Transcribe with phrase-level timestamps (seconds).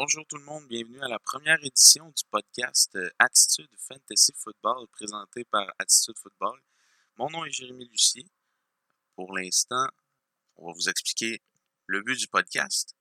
[0.00, 4.86] Bonjour tout le monde, bienvenue à la première édition du podcast euh, Attitude Fantasy Football
[4.92, 6.56] présenté par Attitude Football.
[7.16, 8.24] Mon nom est Jérémy Lucier.
[9.16, 9.88] Pour l'instant,
[10.54, 11.42] on va vous expliquer
[11.86, 12.94] le but du podcast.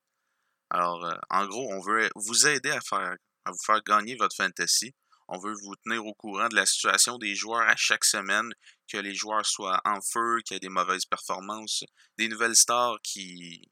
[0.72, 4.96] Alors, euh, en gros, on veut vous aider à, à vous faire gagner votre fantasy.
[5.28, 8.52] On veut vous tenir au courant de la situation des joueurs à chaque semaine,
[8.92, 11.84] que les joueurs soient en feu, qu'il y ait des mauvaises performances,
[12.18, 13.70] des nouvelles stars qui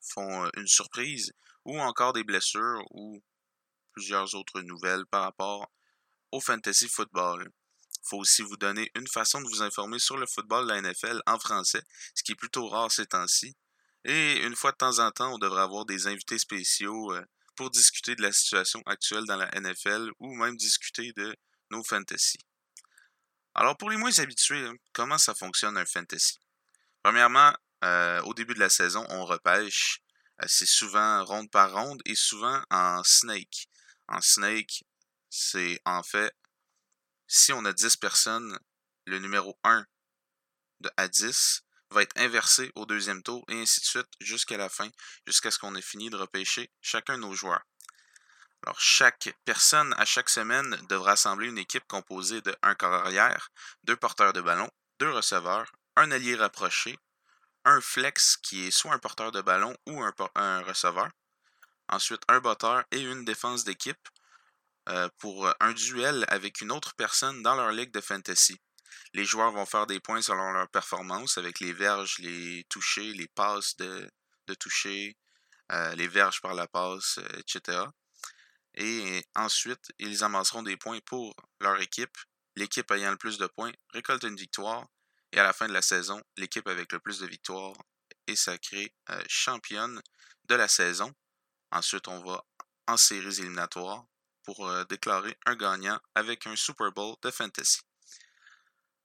[0.00, 1.32] font euh, une surprise
[1.68, 3.22] ou encore des blessures ou
[3.92, 5.70] plusieurs autres nouvelles par rapport
[6.32, 7.46] au fantasy football.
[7.46, 10.80] Il faut aussi vous donner une façon de vous informer sur le football de la
[10.80, 11.82] NFL en français,
[12.14, 13.54] ce qui est plutôt rare ces temps-ci.
[14.04, 17.22] Et une fois de temps en temps, on devrait avoir des invités spéciaux euh,
[17.54, 21.36] pour discuter de la situation actuelle dans la NFL ou même discuter de
[21.70, 22.38] nos fantasy.
[23.54, 26.38] Alors pour les moins habitués, hein, comment ça fonctionne un fantasy?
[27.02, 27.52] Premièrement,
[27.84, 30.00] euh, au début de la saison, on repêche
[30.46, 33.68] c'est souvent ronde par ronde et souvent en snake.
[34.06, 34.84] En snake,
[35.30, 36.34] c'est en fait,
[37.26, 38.58] si on a 10 personnes,
[39.06, 39.84] le numéro 1
[40.80, 44.68] de à 10 va être inversé au deuxième tour et ainsi de suite jusqu'à la
[44.68, 44.88] fin,
[45.26, 47.64] jusqu'à ce qu'on ait fini de repêcher chacun de nos joueurs.
[48.64, 53.50] Alors, chaque personne à chaque semaine devra assembler une équipe composée de un corps arrière,
[53.84, 56.98] deux porteurs de ballon, deux receveurs, un allié rapproché,
[57.64, 61.08] un flex qui est soit un porteur de ballon ou un, receveur.
[61.88, 64.08] Ensuite, un botteur et une défense d'équipe
[64.88, 68.60] euh, pour un duel avec une autre personne dans leur ligue de fantasy.
[69.14, 73.28] Les joueurs vont faire des points selon leur performance avec les verges, les touchés, les
[73.28, 74.08] passes de,
[74.60, 75.16] toucher,
[75.72, 77.82] euh, les verges par la passe, euh, etc.
[78.74, 82.16] Et ensuite, ils amasseront des points pour leur équipe.
[82.56, 84.86] L'équipe ayant le plus de points récolte une victoire
[85.32, 87.74] et à la fin de la saison, l'équipe avec le plus de victoires
[88.26, 90.00] est sacrée euh, championne
[90.44, 91.12] de la saison.
[91.70, 92.44] Ensuite, on va
[92.86, 94.04] en séries éliminatoires
[94.44, 97.80] pour euh, déclarer un gagnant avec un Super Bowl de fantasy.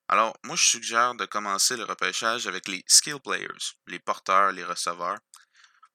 [0.07, 4.63] Alors, moi, je suggère de commencer le repêchage avec les skill players, les porteurs, les
[4.63, 5.17] receveurs.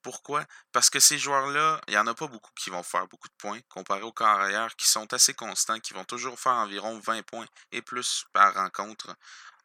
[0.03, 0.45] Pourquoi?
[0.73, 3.35] Parce que ces joueurs-là, il n'y en a pas beaucoup qui vont faire beaucoup de
[3.37, 7.47] points, comparé aux carrières qui sont assez constants, qui vont toujours faire environ 20 points
[7.73, 9.15] et plus par rencontre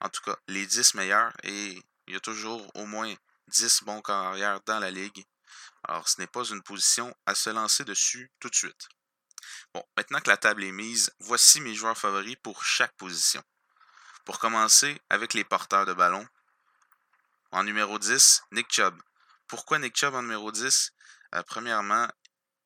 [0.03, 3.13] en tout cas les 10 meilleurs, et il y a toujours au moins
[3.47, 5.25] 10 bons carrières dans la ligue.
[5.83, 8.89] Alors ce n'est pas une position à se lancer dessus tout de suite.
[9.73, 13.41] Bon, maintenant que la table est mise, voici mes joueurs favoris pour chaque position.
[14.25, 16.25] Pour commencer avec les porteurs de ballon.
[17.51, 18.95] En numéro 10, Nick Chubb.
[19.47, 20.91] Pourquoi Nick Chubb en numéro 10?
[21.35, 22.07] Euh, premièrement,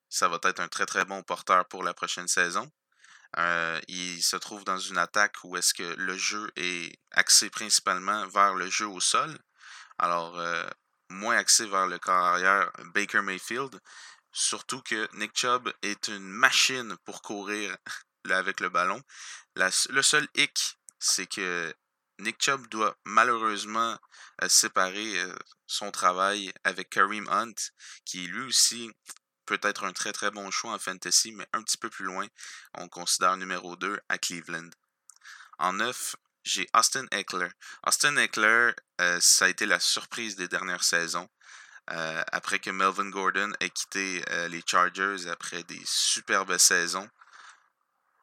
[0.10, 2.72] ça va être un très très bon porteur pour la prochaine saison.
[3.38, 8.28] Euh, il se trouve dans une attaque où est-ce que le jeu est axé principalement
[8.28, 9.38] vers le jeu au sol.
[9.98, 10.68] Alors, euh,
[11.10, 13.80] moins axé vers le corps arrière Baker Mayfield.
[14.32, 17.76] Surtout que Nick Chubb est une machine pour courir
[18.30, 19.02] avec le ballon.
[19.56, 21.74] le seul hic, c'est que
[22.20, 23.98] Nick Chubb doit malheureusement
[24.44, 25.24] euh, séparer
[25.68, 27.54] son travail avec Kareem Hunt,
[28.06, 28.92] qui lui aussi
[29.48, 32.28] peut être un très très bon choix en fantasy, mais un petit peu plus loin,
[32.76, 34.70] on considère numéro 2 à Cleveland.
[35.58, 37.50] En 9, j'ai Austin Eckler.
[37.86, 41.28] Austin Eckler, euh, ça a été la surprise des dernières saisons.
[41.90, 47.10] Euh, après que Melvin Gordon ait quitté euh, les Chargers après des superbes saisons,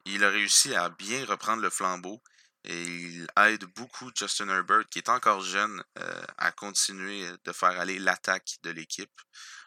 [0.04, 2.22] il a réussi à bien reprendre le flambeau
[2.64, 5.82] et il aide beaucoup Justin Herbert, qui est encore jeune,
[6.38, 9.20] à continuer de faire aller l'attaque de l'équipe.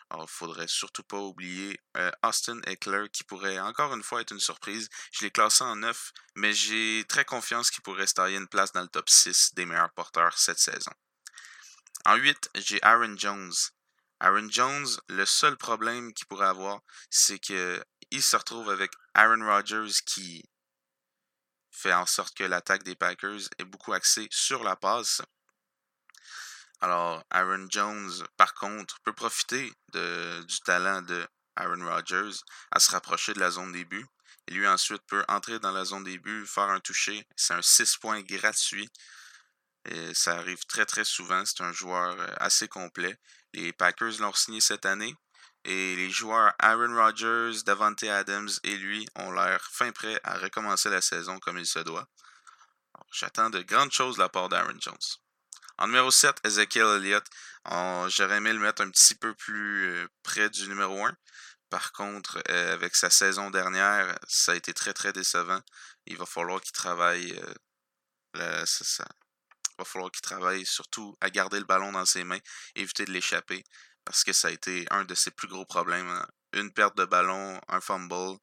[0.09, 4.31] Alors, il faudrait surtout pas oublier euh, Austin Eckler, qui pourrait encore une fois être
[4.31, 4.89] une surprise.
[5.11, 8.81] Je l'ai classé en 9, mais j'ai très confiance qu'il pourrait se une place dans
[8.81, 10.91] le top 6 des meilleurs porteurs cette saison.
[12.05, 13.53] En 8, j'ai Aaron Jones.
[14.21, 16.79] Aaron Jones, le seul problème qu'il pourrait avoir,
[17.09, 17.83] c'est qu'il
[18.21, 20.43] se retrouve avec Aaron Rodgers qui
[21.77, 25.21] fait en sorte que l'attaque des Packers est beaucoup axée sur la passe.
[26.81, 32.39] Alors, Aaron Jones, par contre, peut profiter du talent de Aaron Rodgers
[32.71, 34.05] à se rapprocher de la zone début.
[34.47, 37.25] Et lui, ensuite, peut entrer dans la zone début, faire un toucher.
[37.35, 38.89] C'est un 6 points gratuit.
[40.13, 41.43] Ça arrive très, très souvent.
[41.45, 43.17] C'est un joueur euh, assez complet.
[43.53, 45.15] Les Packers l'ont signé cette année.
[45.67, 50.89] Et les joueurs Aaron Rodgers, Davante Adams et lui ont l'air fin prêts à recommencer
[50.89, 52.07] la saison comme il se doit.
[53.11, 54.95] J'attends de grandes choses de la part d'Aaron Jones.
[55.77, 57.25] En numéro 7, Ezekiel Elliott.
[58.07, 61.13] J'aurais aimé le mettre un petit peu plus euh, près du numéro 1.
[61.69, 65.59] Par contre, euh, avec sa saison dernière, ça a été très très décevant.
[66.05, 67.37] Il va falloir qu'il travaille.
[68.37, 72.39] Euh, Il va falloir qu'il travaille surtout à garder le ballon dans ses mains,
[72.75, 73.65] éviter de l'échapper,
[74.07, 77.03] parce que ça a été un de ses plus gros problèmes hein, une perte de
[77.03, 78.37] ballon, un fumble.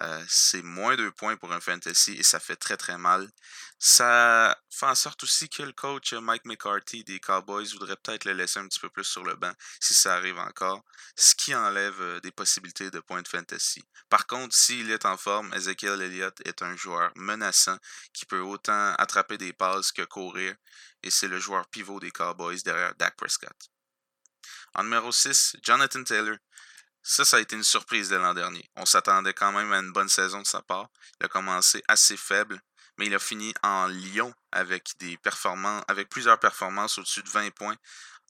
[0.00, 3.30] Euh, c'est moins deux points pour un fantasy et ça fait très très mal.
[3.78, 8.32] Ça fait en sorte aussi que le coach Mike McCarthy des Cowboys voudrait peut-être le
[8.32, 10.82] laisser un petit peu plus sur le banc si ça arrive encore,
[11.16, 13.84] ce qui enlève euh, des possibilités de points de fantasy.
[14.08, 17.76] Par contre, s'il est en forme, Ezekiel Elliott est un joueur menaçant
[18.14, 20.56] qui peut autant attraper des passes que courir
[21.02, 23.73] et c'est le joueur pivot des Cowboys derrière Dak Prescott.
[24.74, 26.36] En numéro 6, Jonathan Taylor.
[27.02, 28.68] Ça, ça a été une surprise de l'an dernier.
[28.76, 30.88] On s'attendait quand même à une bonne saison de sa part.
[31.20, 32.60] Il a commencé assez faible,
[32.96, 34.96] mais il a fini en Lyon avec
[36.10, 37.76] plusieurs performances au-dessus de 20 points.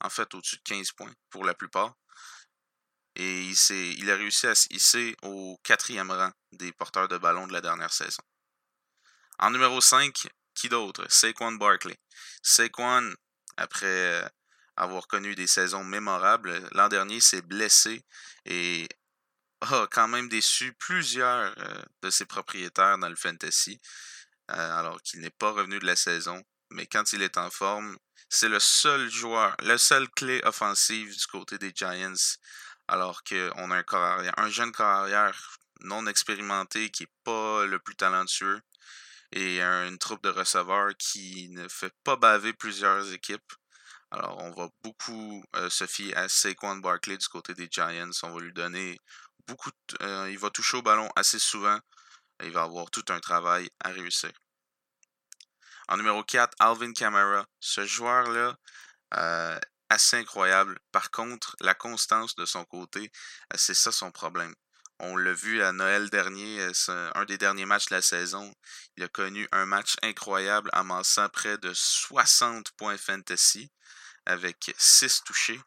[0.01, 1.95] En fait, au-dessus de 15 points pour la plupart.
[3.15, 7.47] Et il, il a réussi à se hisser au quatrième rang des porteurs de ballon
[7.47, 8.21] de la dernière saison.
[9.39, 11.05] En numéro 5, qui d'autre?
[11.09, 11.97] Saquon Barkley.
[12.43, 13.13] Saquon,
[13.57, 14.29] après
[14.77, 16.67] avoir connu des saisons mémorables.
[16.73, 18.03] L'an dernier, s'est blessé
[18.45, 18.87] et
[19.61, 23.79] a quand même déçu plusieurs euh, de ses propriétaires dans le fantasy,
[24.51, 26.43] euh, alors qu'il n'est pas revenu de la saison.
[26.71, 27.97] Mais quand il est en forme,
[28.29, 32.37] c'est le seul joueur, le seul clé offensive du côté des Giants,
[32.87, 37.95] alors qu'on a un un jeune corps arrière non expérimenté qui n'est pas le plus
[37.95, 38.61] talentueux
[39.31, 43.53] et une troupe de receveurs qui ne fait pas baver plusieurs équipes.
[44.11, 48.11] Alors, on va beaucoup euh, se fier à Saquon Barkley du côté des Giants.
[48.23, 48.99] On va lui donner
[49.47, 49.71] beaucoup.
[50.01, 51.79] Euh, il va toucher au ballon assez souvent.
[52.43, 54.31] il va avoir tout un travail à réussir.
[55.87, 57.45] En numéro 4, Alvin Kamara.
[57.59, 58.57] Ce joueur-là,
[59.15, 59.59] euh,
[59.89, 60.79] assez incroyable.
[60.91, 63.11] Par contre, la constance de son côté,
[63.55, 64.55] c'est ça son problème.
[64.99, 68.53] On l'a vu à Noël dernier, un des derniers matchs de la saison.
[68.95, 73.69] Il a connu un match incroyable, amassant près de 60 points fantasy
[74.25, 75.59] avec 6 touchés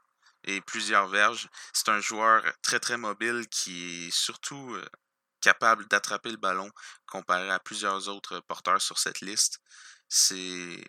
[0.45, 1.49] et plusieurs verges.
[1.75, 4.85] C'est un joueur très très mobile qui est surtout euh,
[5.41, 6.71] capable d'attraper le ballon
[7.07, 9.61] comparé à plusieurs autres porteurs sur cette liste.
[10.09, 10.83] C'est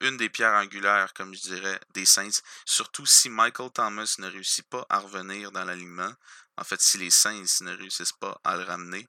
[0.00, 2.42] une des pierres angulaires, comme je dirais, des Saints.
[2.66, 6.12] Surtout si Michael Thomas ne réussit pas à revenir dans l'alignement.
[6.58, 9.06] En fait, si les Saints ne réussissent pas à le ramener.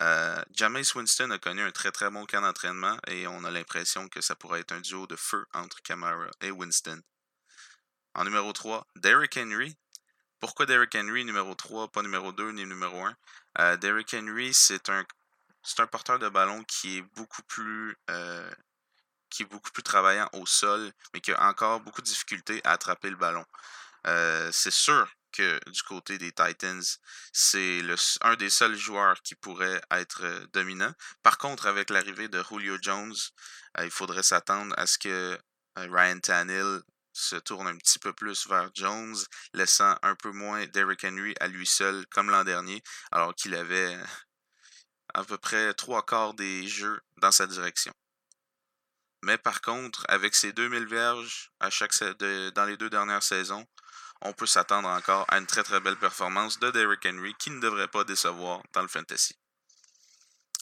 [0.00, 4.08] Euh, James Winston a connu un très très bon camp d'entraînement et on a l'impression
[4.08, 7.02] que ça pourrait être un duo de feu entre Camara et Winston.
[8.14, 9.76] En numéro 3, Derrick Henry.
[10.40, 13.16] Pourquoi Derrick Henry numéro 3, pas numéro 2 ni numéro 1
[13.58, 15.04] euh, Derrick Henry, c'est un,
[15.78, 18.50] un porteur de ballon qui est beaucoup plus euh,
[19.30, 22.72] qui est beaucoup plus travaillant au sol, mais qui a encore beaucoup de difficultés à
[22.72, 23.44] attraper le ballon.
[24.06, 25.08] Euh, c'est sûr
[25.42, 26.82] du côté des Titans,
[27.32, 27.82] c'est
[28.22, 30.92] un des seuls joueurs qui pourrait être dominant.
[31.22, 33.14] Par contre, avec l'arrivée de Julio Jones,
[33.82, 35.38] il faudrait s'attendre à ce que
[35.76, 36.82] Ryan Tannehill
[37.12, 39.16] se tourne un petit peu plus vers Jones,
[39.52, 43.98] laissant un peu moins Derrick Henry à lui seul, comme l'an dernier, alors qu'il avait
[45.14, 47.92] à peu près trois quarts des jeux dans sa direction.
[49.22, 53.66] Mais par contre, avec ses 2000 verges dans les deux dernières saisons,
[54.22, 57.60] on peut s'attendre encore à une très très belle performance de Derrick Henry qui ne
[57.60, 59.36] devrait pas décevoir dans le fantasy.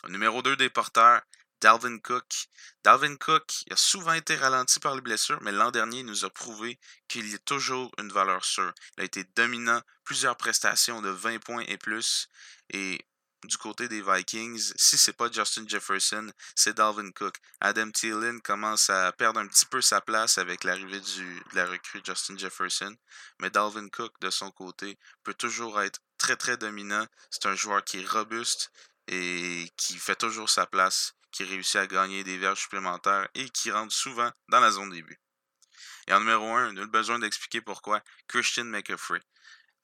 [0.09, 1.23] Numéro 2 des porteurs,
[1.61, 2.49] Dalvin Cook.
[2.85, 6.31] Dalvin Cook a souvent été ralenti par les blessures, mais l'an dernier il nous a
[6.31, 8.73] prouvé qu'il y a toujours une valeur sûre.
[8.97, 12.29] Il a été dominant, plusieurs prestations de 20 points et plus.
[12.71, 13.07] Et
[13.47, 17.37] du côté des Vikings, si c'est pas Justin Jefferson, c'est Dalvin Cook.
[17.61, 22.03] Adam Thielen commence à perdre un petit peu sa place avec l'arrivée de la recrue
[22.05, 22.95] Justin Jefferson,
[23.41, 27.07] mais Dalvin Cook de son côté peut toujours être très très dominant.
[27.31, 28.71] C'est un joueur qui est robuste
[29.09, 33.71] et qui fait toujours sa place qui réussit à gagner des verges supplémentaires et qui
[33.71, 35.21] rentre souvent dans la zone début.
[36.09, 39.21] Et en numéro 1, nul besoin d'expliquer pourquoi, Christian McAfee.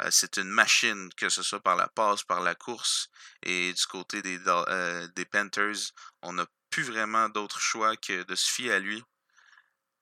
[0.02, 3.08] Euh, c'est une machine, que ce soit par la passe, par la course.
[3.42, 5.92] Et du côté des, euh, Panthers,
[6.22, 9.02] on n'a plus vraiment d'autre choix que de se fier à lui.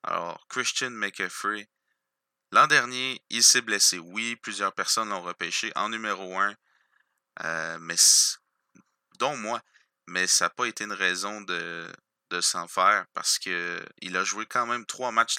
[0.02, 1.68] Alors, Christian McAfee,
[2.52, 3.98] l'an dernier, il s'est blessé.
[3.98, 6.54] Oui, plusieurs personnes l'ont repêché en numéro 1,
[7.44, 7.96] euh, mais
[9.18, 9.60] dont moi
[10.10, 11.86] mais ça n'a pas été une raison de,
[12.30, 15.36] de s'en faire parce qu'il a joué quand même trois matchs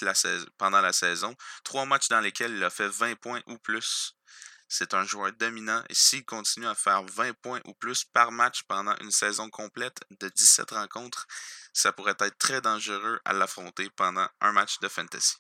[0.58, 4.16] pendant la saison, trois matchs dans lesquels il a fait 20 points ou plus.
[4.74, 8.64] C'est un joueur dominant et s'il continue à faire 20 points ou plus par match
[8.64, 11.28] pendant une saison complète de 17 rencontres,
[11.74, 15.36] ça pourrait être très dangereux à l'affronter pendant un match de fantasy.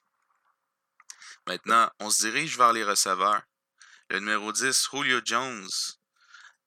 [1.47, 3.41] Maintenant, on se dirige vers les receveurs.
[4.09, 5.69] Le numéro 10, Julio Jones,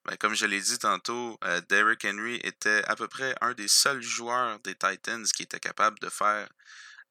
[0.06, 3.68] ben, comme je l'ai dit tantôt, euh, Derrick Henry était à peu près un des
[3.68, 6.49] seuls joueurs des Titans qui était capable de faire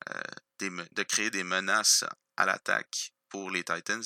[0.10, 0.22] euh,
[0.60, 2.06] de créer des menaces
[2.38, 4.04] à l'attaque pour les Titans.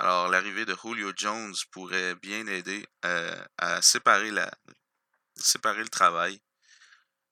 [0.00, 6.40] Alors, l'arrivée de Julio Jones pourrait bien aider euh, à séparer, le travail.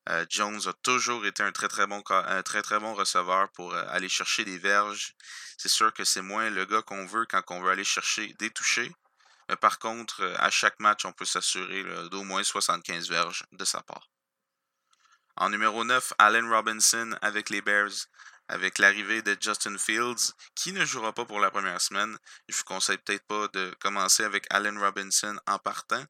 [0.08, 3.73] Euh, Jones a toujours été un très très bon, un très, très bon receveur pour
[3.73, 5.14] euh, aller chercher des verges.
[5.56, 8.50] C'est sûr que c'est moins le gars qu'on veut quand on veut aller chercher des
[8.50, 8.92] touchés.
[9.49, 13.80] Mais par contre, à chaque match, on peut s'assurer d'au moins 75 verges de sa
[13.82, 14.08] part.
[15.37, 18.08] En numéro 9, Allen Robinson avec les Bears
[18.49, 22.17] avec l'arrivée de Justin Fields, qui ne jouera pas pour la première semaine.
[22.49, 26.05] Je vous conseille peut-être pas de commencer avec Allen Robinson en partant,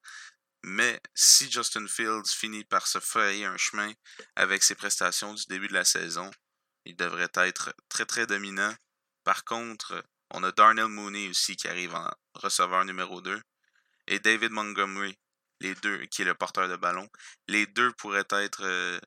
[0.63, 3.91] mais si Justin Fields finit par se frayer un chemin
[4.35, 6.29] avec ses prestations du début de la saison,
[6.85, 8.73] il devrait être très très dominant.
[9.23, 13.41] Par contre, on a Darnell Mooney aussi qui arrive en receveur numéro 2
[14.07, 15.17] et David Montgomery,
[15.59, 17.09] les deux, qui est le porteur de ballon.
[17.47, 18.99] Les deux pourraient être euh,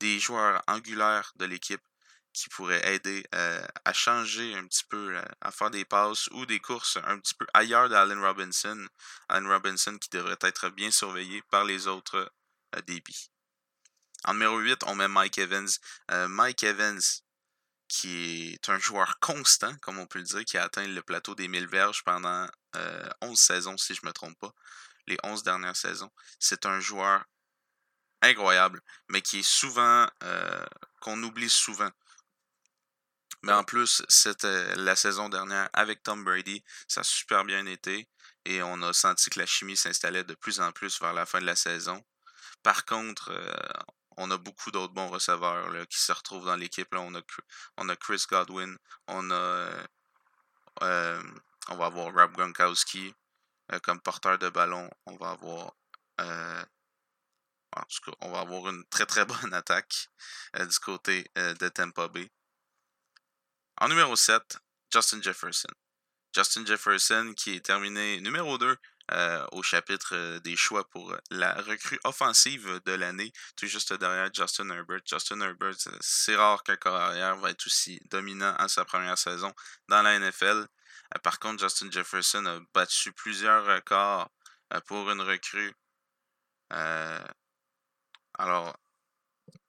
[0.00, 1.82] des joueurs angulaires de l'équipe
[2.34, 6.98] qui pourrait aider à changer un petit peu, à faire des passes ou des courses
[7.04, 8.86] un petit peu ailleurs d'Allen Robinson.
[9.28, 12.30] Allen Robinson qui devrait être bien surveillé par les autres
[12.86, 13.30] débits.
[14.24, 15.68] En numéro 8, on met Mike Evans.
[16.10, 17.00] Mike Evans,
[17.88, 21.34] qui est un joueur constant, comme on peut le dire, qui a atteint le plateau
[21.34, 22.48] des 1000 verges pendant
[23.20, 24.52] 11 saisons, si je ne me trompe pas,
[25.06, 26.10] les 11 dernières saisons.
[26.40, 27.24] C'est un joueur
[28.22, 30.08] incroyable, mais qui est souvent,
[31.00, 31.90] qu'on oublie souvent.
[33.44, 36.64] Mais en plus, c'était la saison dernière avec Tom Brady.
[36.88, 38.08] Ça a super bien été.
[38.46, 41.40] Et on a senti que la chimie s'installait de plus en plus vers la fin
[41.40, 42.02] de la saison.
[42.62, 43.82] Par contre, euh,
[44.16, 46.88] on a beaucoup d'autres bons receveurs qui se retrouvent dans l'équipe.
[46.94, 47.20] On, a,
[47.76, 49.86] on a Chris Godwin, on a euh,
[50.82, 51.22] euh,
[51.68, 53.14] on va avoir Rob Gronkowski
[53.82, 54.88] comme porteur de ballon.
[55.04, 55.74] On va avoir
[58.20, 60.08] on va avoir une très très bonne attaque
[60.58, 62.30] du côté de Tampa Bay.
[63.80, 64.58] En numéro 7,
[64.92, 65.68] Justin Jefferson.
[66.34, 68.76] Justin Jefferson qui est terminé numéro 2
[69.12, 74.32] euh, au chapitre euh, des choix pour la recrue offensive de l'année, tout juste derrière
[74.32, 75.00] Justin Herbert.
[75.04, 79.52] Justin Herbert, euh, c'est rare qu'un carrière va être aussi dominant en sa première saison
[79.88, 80.66] dans la NFL.
[81.22, 84.30] par contre, Justin Jefferson a battu plusieurs records
[84.86, 85.74] pour une recrue.
[88.38, 88.76] alors,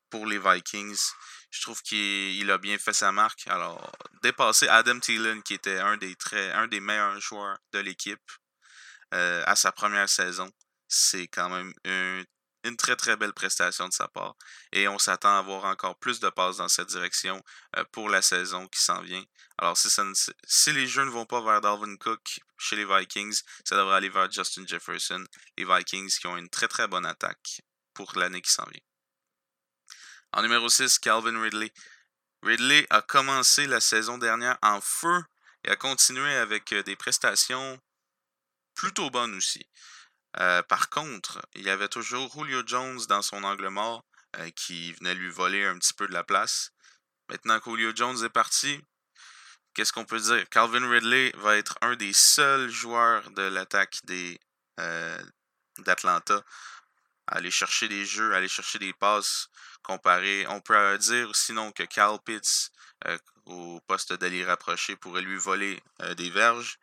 [0.09, 1.11] pour les Vikings.
[1.55, 3.47] Je trouve qu'il a bien fait sa marque.
[3.47, 3.89] Alors,
[4.21, 6.13] dépasser Adam Thielen, qui était un des,
[6.53, 8.29] un des meilleurs joueurs de l'équipe
[9.13, 10.51] euh, à sa première saison,
[10.89, 11.73] c'est quand même
[12.65, 14.35] une très très belle prestation de sa part.
[14.73, 17.41] Et on s'attend à avoir encore plus de passes dans cette direction
[17.77, 19.23] euh, pour la saison qui s'en vient.
[19.57, 19.87] Alors si,
[20.43, 24.09] si les jeux ne vont pas vers Dalvin Cook chez les Vikings, ça devrait aller
[24.09, 25.23] vers Justin Jefferson.
[25.57, 27.61] Les Vikings qui ont une très très bonne attaque
[27.93, 28.81] pour l'année qui s'en vient.
[30.35, 31.71] En numéro 6, Calvin Ridley.
[32.43, 35.23] Ridley a commencé la saison dernière en feu
[35.63, 37.79] et a continué avec euh, des prestations
[38.73, 39.65] plutôt bonnes aussi.
[40.41, 44.03] Euh, par contre, il y avait toujours Julio Jones dans son angle mort
[44.35, 46.71] euh, qui venait lui voler un petit peu de la place.
[47.29, 48.81] Maintenant que Julio Jones est parti,
[49.73, 50.49] qu'est-ce qu'on peut dire?
[50.49, 54.37] Calvin Ridley va être un des seuls joueurs de l'attaque des
[55.77, 56.43] d'Atlanta
[57.27, 59.49] aller chercher des jeux, aller chercher des passes
[59.85, 60.45] comparé.
[60.49, 62.71] On peut dire sinon que Cal Pitts
[63.07, 66.77] euh, au poste d'aller rapproché pourrait lui voler euh, des verges.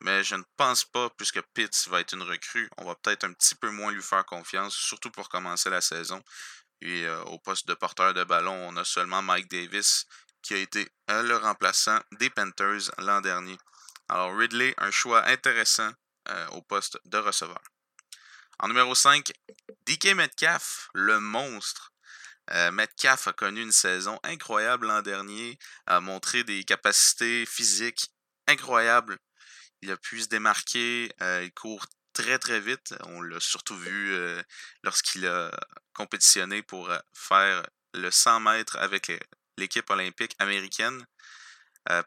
[0.00, 3.32] Mais je ne pense pas, puisque Pitts va être une recrue, on va peut-être un
[3.32, 6.22] petit peu moins lui faire confiance, surtout pour commencer la saison.
[6.80, 10.06] Et euh, au poste de porteur de ballon, on a seulement Mike Davis
[10.42, 13.56] qui a été le remplaçant des Panthers l'an dernier.
[14.08, 15.90] Alors Ridley, un choix intéressant
[16.52, 17.60] au poste de receveur.
[18.60, 19.32] En numéro 5,
[19.86, 21.92] DK Metcalf, le monstre.
[22.52, 28.12] Euh, Metcalf a connu une saison incroyable l'an dernier, a montré des capacités physiques
[28.46, 29.18] incroyables.
[29.82, 32.94] Il a pu se démarquer, euh, il court très très vite.
[33.06, 34.40] On l'a surtout vu euh,
[34.84, 35.50] lorsqu'il a
[35.92, 39.10] compétitionné pour faire le 100 mètres avec
[39.56, 41.06] l'équipe olympique américaine.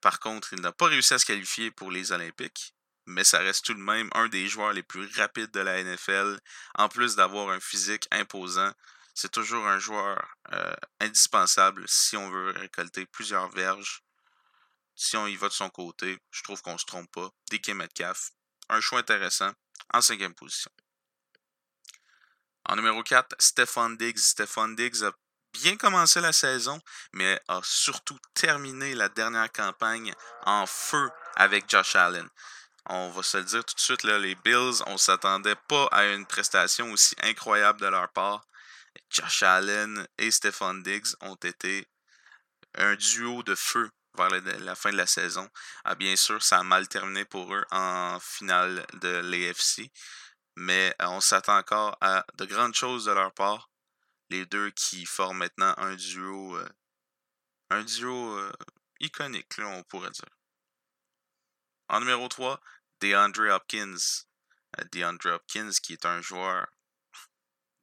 [0.01, 2.73] par contre, il n'a pas réussi à se qualifier pour les Olympiques
[3.07, 6.39] mais ça reste tout de même un des joueurs les plus rapides de la NFL.
[6.75, 8.71] En plus d'avoir un physique imposant,
[9.15, 14.03] c'est toujours un joueur euh, indispensable si on veut récolter plusieurs verges.
[14.95, 17.29] Si on y va de son côté, je trouve qu'on ne se trompe pas.
[17.49, 18.31] DK Metcalf,
[18.69, 19.53] un choix intéressant
[19.93, 20.71] en cinquième position.
[22.65, 24.17] En numéro 4, Stephon Diggs.
[24.17, 25.13] Stephon Diggs a
[25.53, 26.81] bien commencé la saison,
[27.13, 30.13] mais a surtout terminé la dernière campagne
[30.45, 32.27] en feu avec Josh Allen
[32.89, 36.25] on va se le dire tout de suite, les Bills, on s'attendait pas à une
[36.25, 38.45] prestation aussi incroyable de leur part.
[39.09, 41.87] Josh Allen et Stephon Diggs ont été
[42.75, 45.49] un duo de feu vers la fin de la saison.
[45.83, 49.91] Ah, bien sûr, ça a mal terminé pour eux en finale de l'AFC,
[50.55, 53.69] mais on s'attend encore à de grandes choses de leur part.
[54.29, 56.59] Les deux qui forment maintenant un duo,
[57.69, 58.39] un duo
[58.99, 60.25] iconique, on pourrait dire.
[61.89, 62.59] En numéro 3,
[63.01, 64.25] DeAndre Hopkins.
[64.91, 66.67] DeAndre Hopkins, qui est un joueur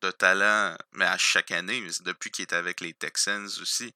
[0.02, 3.94] de talent, mais à chaque année, depuis qu'il est avec les Texans aussi.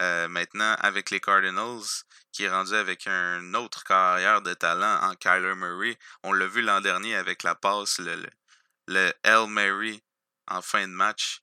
[0.00, 1.84] Euh, maintenant, avec les Cardinals,
[2.32, 5.98] qui est rendu avec un autre carrière de talent en Kyler Murray.
[6.22, 8.30] On l'a vu l'an dernier avec la passe, le, le,
[8.86, 9.46] le L.
[9.48, 10.02] Murray
[10.48, 11.42] en fin de match,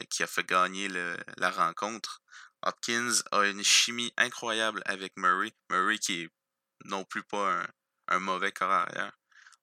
[0.00, 0.88] euh, qui a fait gagner
[1.36, 2.22] la rencontre.
[2.62, 5.52] Hopkins a une chimie incroyable avec Murray.
[5.70, 6.30] Murray qui est
[6.84, 7.66] non plus pas un,
[8.08, 9.12] un mauvais carrière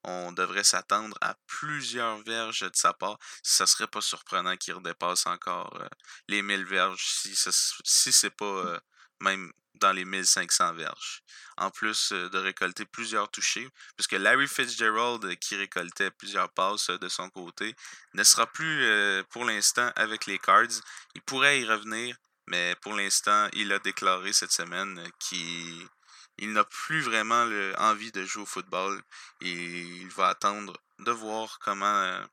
[0.03, 3.17] on devrait s'attendre à plusieurs verges de sa part.
[3.41, 5.87] Ça serait pas surprenant qu'il redépasse encore euh,
[6.27, 7.35] les 1000 verges si,
[7.83, 8.79] si c'est pas euh,
[9.21, 11.23] même dans les 1500 verges.
[11.57, 17.07] En plus euh, de récolter plusieurs touchés, puisque Larry Fitzgerald, qui récoltait plusieurs passes de
[17.07, 17.73] son côté,
[18.13, 20.81] ne sera plus pour l'instant avec les Cards.
[21.15, 22.15] Il pourrait y revenir,
[22.47, 25.87] mais pour l'instant, il a déclaré cette semaine qu'il
[26.37, 27.45] il n'a plus vraiment
[27.77, 29.01] envie de jouer au football
[29.41, 32.25] et il va attendre de voir comment, euh,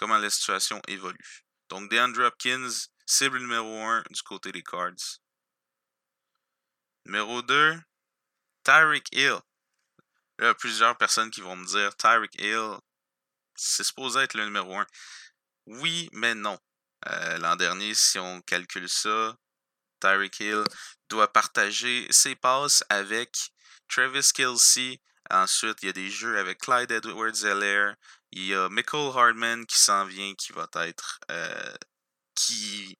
[0.00, 1.44] la situation évolue.
[1.68, 2.68] Donc, DeAndre Hopkins,
[3.06, 5.20] cible numéro 1 du côté des Cards.
[7.04, 7.78] Numéro 2,
[8.64, 9.38] Tyreek Hill.
[10.38, 12.78] Il y a plusieurs personnes qui vont me dire Tyreek Hill,
[13.54, 14.86] c'est supposé être le numéro 1.
[15.66, 16.58] Oui, mais non.
[17.08, 19.36] Euh, l'an dernier, si on calcule ça,
[20.00, 20.64] Tyreek Hill
[21.08, 23.52] doit partager ses passes avec
[23.88, 25.00] Travis Kelsey.
[25.30, 27.94] Ensuite, il y a des jeux avec Clyde Edwards-Helaire.
[28.32, 31.20] Il y a Michael Hardman qui s'en vient, qui va être.
[31.30, 31.74] Euh,
[32.34, 32.96] qui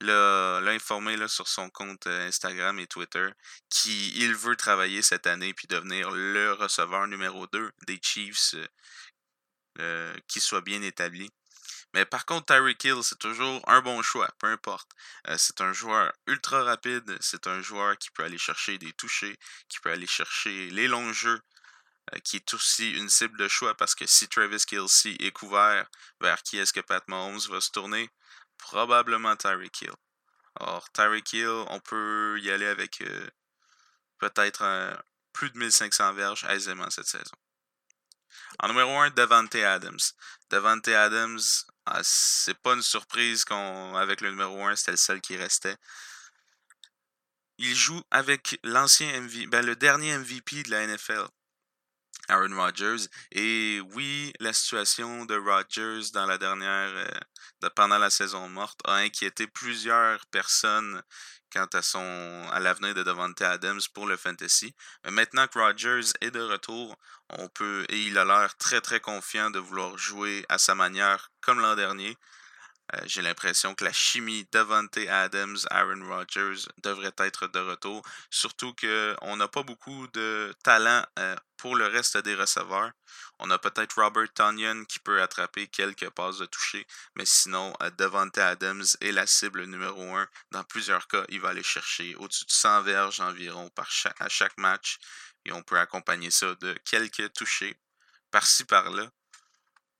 [0.00, 3.28] l'a informé sur son compte euh, Instagram et Twitter
[3.70, 8.56] qu'il veut travailler cette année puis devenir le receveur numéro 2 des Chiefs
[9.78, 11.30] euh, qui soit bien établi.
[11.94, 14.90] Mais par contre, Tyreek Hill, c'est toujours un bon choix, peu importe.
[15.28, 19.38] Euh, c'est un joueur ultra rapide, c'est un joueur qui peut aller chercher des touchés,
[19.68, 21.40] qui peut aller chercher les longs jeux,
[22.14, 25.86] euh, qui est aussi une cible de choix parce que si Travis Kelsey est couvert,
[26.20, 28.10] vers qui est-ce que Pat Mahomes va se tourner?
[28.56, 29.92] Probablement Tyreek Hill.
[30.60, 33.28] Or, Tyreek Hill, on peut y aller avec euh,
[34.18, 34.96] peut-être
[35.32, 37.36] plus de 1500 verges aisément cette saison.
[38.60, 39.98] En numéro 1, Devante Adams.
[40.50, 41.40] Devante Adams,
[41.86, 45.76] ah, c'est pas une surprise qu'on avec le numéro 1, c'était le seul qui restait.
[47.58, 51.26] Il joue avec l'ancien MVP, ben, le dernier MVP de la NFL,
[52.28, 53.08] Aaron Rodgers.
[53.32, 58.94] Et oui, la situation de Rodgers dans la dernière, euh, pendant la saison morte, a
[58.96, 61.02] inquiété plusieurs personnes
[61.52, 64.74] quant à son à l'avenir de Devante Adams pour le fantasy.
[65.04, 66.96] Mais maintenant que Rodgers est de retour,
[67.30, 71.30] on peut et il a l'air très très confiant de vouloir jouer à sa manière
[71.40, 72.16] comme l'an dernier.
[72.94, 78.02] Euh, j'ai l'impression que la chimie Devante Adams, Aaron Rodgers devrait être de retour.
[78.30, 82.90] Surtout qu'on n'a pas beaucoup de talent euh, pour le reste des receveurs.
[83.38, 87.90] On a peut-être Robert Tonyan qui peut attraper quelques passes de toucher, mais sinon, euh,
[87.90, 90.28] Devante Adams est la cible numéro 1.
[90.50, 93.88] Dans plusieurs cas, il va aller chercher au-dessus de 100 verges environ par
[94.20, 94.98] à chaque match.
[95.44, 97.76] Et on peut accompagner ça de quelques touchés
[98.30, 99.10] par-ci par-là.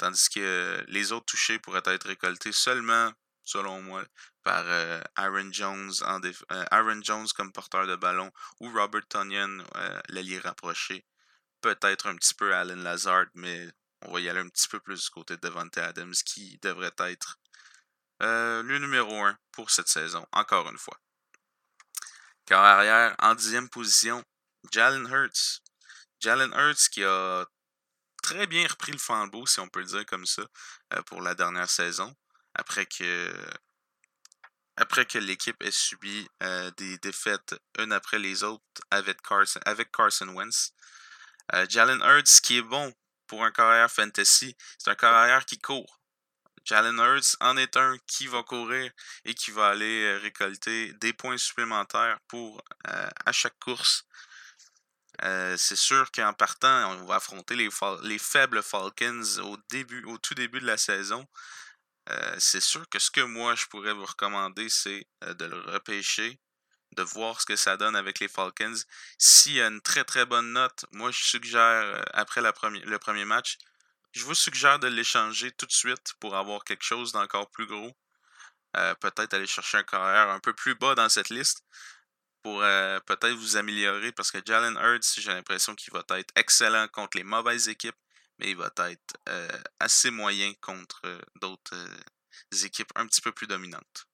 [0.03, 3.13] Tandis que les autres touchés pourraient être récoltés seulement,
[3.45, 4.05] selon moi,
[4.43, 9.61] par euh, Aaron Jones en euh, Aaron Jones comme porteur de ballon ou Robert Tonyan,
[9.77, 11.07] euh, l'allié rapproché.
[11.61, 13.69] Peut-être un petit peu Alan Lazard, mais
[14.01, 16.91] on va y aller un petit peu plus du côté de Devante Adams qui devrait
[16.99, 17.39] être
[18.19, 20.99] le numéro 1 pour cette saison, encore une fois.
[22.45, 24.25] Car arrière, en dixième position,
[24.73, 25.63] Jalen Hurts.
[26.19, 27.47] Jalen Hurts qui a
[28.23, 30.43] très bien repris le flambeau, si on peut le dire comme ça,
[30.95, 32.15] euh, pour la dernière saison,
[32.55, 33.33] après que
[34.77, 39.93] après que l'équipe ait subi euh, des défaites une après les autres avec Carson, avec
[39.93, 40.73] Carson Wentz.
[41.55, 42.93] Euh, Jalen Hurts, qui est bon
[43.27, 46.01] pour un carrière fantasy, c'est un carrière qui court.
[46.65, 48.91] Jalen Hurts en est un qui va courir
[49.25, 54.07] et qui va aller récolter des points supplémentaires pour à chaque course
[55.25, 57.69] euh, c'est sûr qu'en partant, on va affronter les,
[58.03, 61.27] les, faibles Falcons au tout début de la saison.
[62.11, 65.61] Euh, c'est sûr que ce que moi je pourrais vous recommander, c'est euh, de le
[65.61, 66.41] repêcher,
[66.97, 68.75] de voir ce que ça donne avec les Falcons.
[69.19, 73.59] S'il y a une très très bonne note, moi je suggère, après le premier match,
[74.13, 77.97] je vous suggère de l'échanger tout de suite pour avoir quelque chose d'encore plus gros.
[79.01, 81.65] Peut-être aller chercher un carrière un peu plus bas dans cette liste.
[82.43, 87.17] Pour peut-être vous améliorer parce que Jalen Hurts, j'ai l'impression qu'il va être excellent contre
[87.17, 87.97] les mauvaises équipes,
[88.39, 89.17] mais il va être
[89.79, 91.03] assez moyen contre
[91.41, 91.77] d'autres
[92.65, 94.07] équipes un petit peu plus dominantes.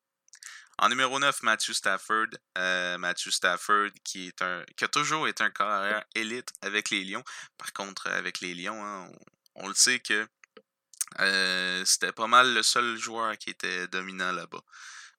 [0.80, 2.28] En numéro 9, Matthew Stafford.
[2.56, 7.24] Matthew Stafford qui, est un, qui a toujours été un carrière élite avec les Lions.
[7.56, 9.10] Par contre, avec les Lions, hein,
[9.56, 10.28] on, le sait que
[11.84, 14.62] c'était pas mal le seul joueur qui était dominant là-bas.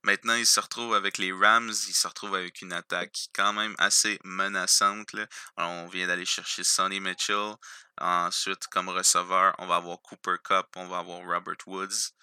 [0.03, 3.75] Maintenant, il se retrouve avec les Rams, il se retrouve avec une attaque quand même
[3.79, 5.13] assez menaçante.
[5.57, 7.55] on vient d'aller chercher Sonny Mitchell.
[7.99, 12.13] Ensuite, comme receveur, on va avoir Cooper Cup, on va avoir Robert Woods.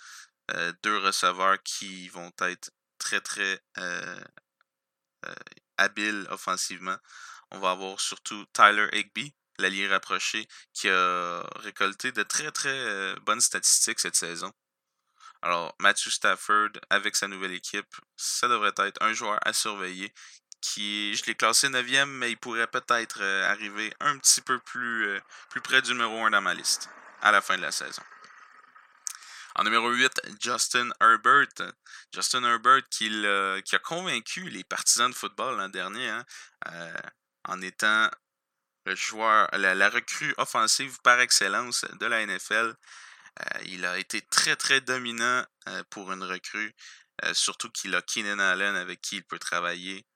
[0.53, 4.21] Euh, deux receveurs qui vont être très très euh,
[5.27, 5.35] euh,
[5.77, 6.97] habiles offensivement.
[7.51, 13.41] On va avoir surtout Tyler Higby, l'allié rapproché, qui a récolté de très très bonnes
[13.41, 14.53] statistiques cette saison.
[15.47, 20.13] Alors, Matthew Stafford, avec sa nouvelle équipe, ça devrait être un joueur à surveiller.
[20.61, 25.07] Qui, je l'ai classé 9e, mais il pourrait peut-être euh, arriver un petit peu plus,
[25.07, 26.91] euh, plus près du numéro 1 dans ma liste
[27.23, 28.03] à la fin de la saison.
[29.55, 31.73] En numéro 8, Justin Herbert.
[32.13, 33.09] Justin Herbert qui,
[33.65, 36.25] qui a convaincu les partisans de football l'an dernier hein,
[36.73, 36.97] euh,
[37.45, 38.11] en étant
[38.87, 42.75] joueur, la, recrue offensive par excellence de la NFL.
[43.41, 46.75] Euh, il a été très, très dominant euh, pour une recrue,
[47.25, 50.07] euh, surtout qu'il a Keenan Allen avec qui il peut travailler.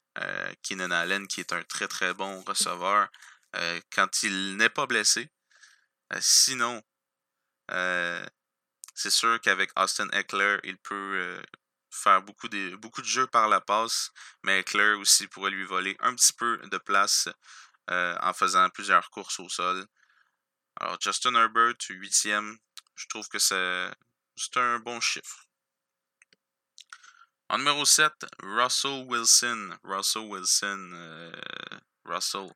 [0.63, 3.09] Keenan Allen qui est un très, très bon receveur
[3.95, 5.31] quand il n'est pas blessé.
[6.21, 6.83] sinon,
[7.69, 11.41] c'est sûr qu'avec Austin Eckler, il peut
[11.91, 14.11] faire beaucoup de, beaucoup de jeux par la passe,
[14.43, 17.29] mais Eckler aussi pourrait lui voler un petit peu de place
[17.89, 19.87] en faisant plusieurs courses au sol.
[20.81, 22.59] Alors, Justin Herbert, huitième,
[23.01, 25.47] je trouve que c'est un bon chiffre.
[27.49, 29.79] En numéro 7, Russell Wilson.
[29.83, 30.91] Russell Wilson.
[30.93, 31.33] Euh,
[32.05, 32.53] Russell.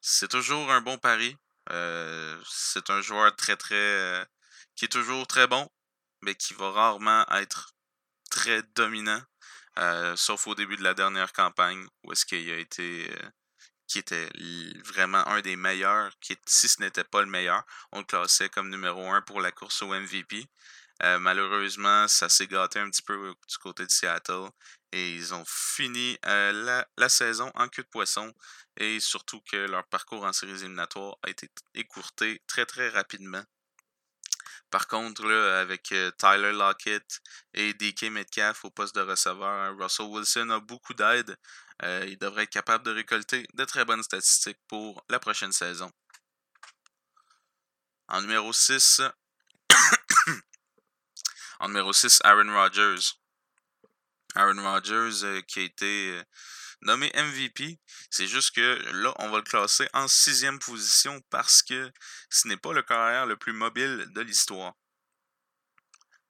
[0.00, 1.36] C'est toujours un bon pari.
[1.70, 3.76] Euh, c'est un joueur très très.
[3.76, 4.24] Euh,
[4.74, 5.70] qui est toujours très bon,
[6.22, 7.74] mais qui va rarement être
[8.30, 9.22] très dominant.
[10.16, 13.08] sauf au début de la dernière campagne, où est-ce qu'il a été
[13.88, 14.28] qui était
[14.84, 17.64] vraiment un des meilleurs, qui, si ce n'était pas le meilleur.
[17.92, 20.46] On le classait comme numéro un pour la course au MVP.
[21.02, 24.48] Euh, malheureusement, ça s'est gâté un petit peu du côté de Seattle
[24.92, 28.32] et ils ont fini euh, la, saison en queue de poisson
[28.76, 33.42] et surtout que leur parcours en séries éliminatoires a été écourté très très rapidement.
[34.70, 37.20] Par contre, là, avec euh, Tyler Lockett
[37.54, 41.36] et DK Metcalf au poste de receveur, Russell Wilson a beaucoup d'aide.
[41.82, 45.92] Euh, il devrait être capable de récolter de très bonnes statistiques pour la prochaine saison.
[48.08, 49.02] En numéro 6,
[51.60, 53.12] en numéro 6, Aaron Rodgers.
[54.34, 56.22] Aaron Rodgers euh, qui a été
[56.82, 57.78] nommé MVP.
[58.10, 61.92] C'est juste que là, on va le classer en sixième position parce que
[62.30, 64.74] ce n'est pas le carrière le plus mobile de l'histoire.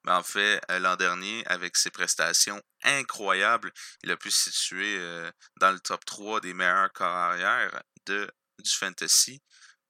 [0.07, 5.31] En fait, euh, l'an dernier, avec ses prestations incroyables, il a pu se situer euh,
[5.61, 9.43] dans le top 3 des meilleurs carrières de, du fantasy.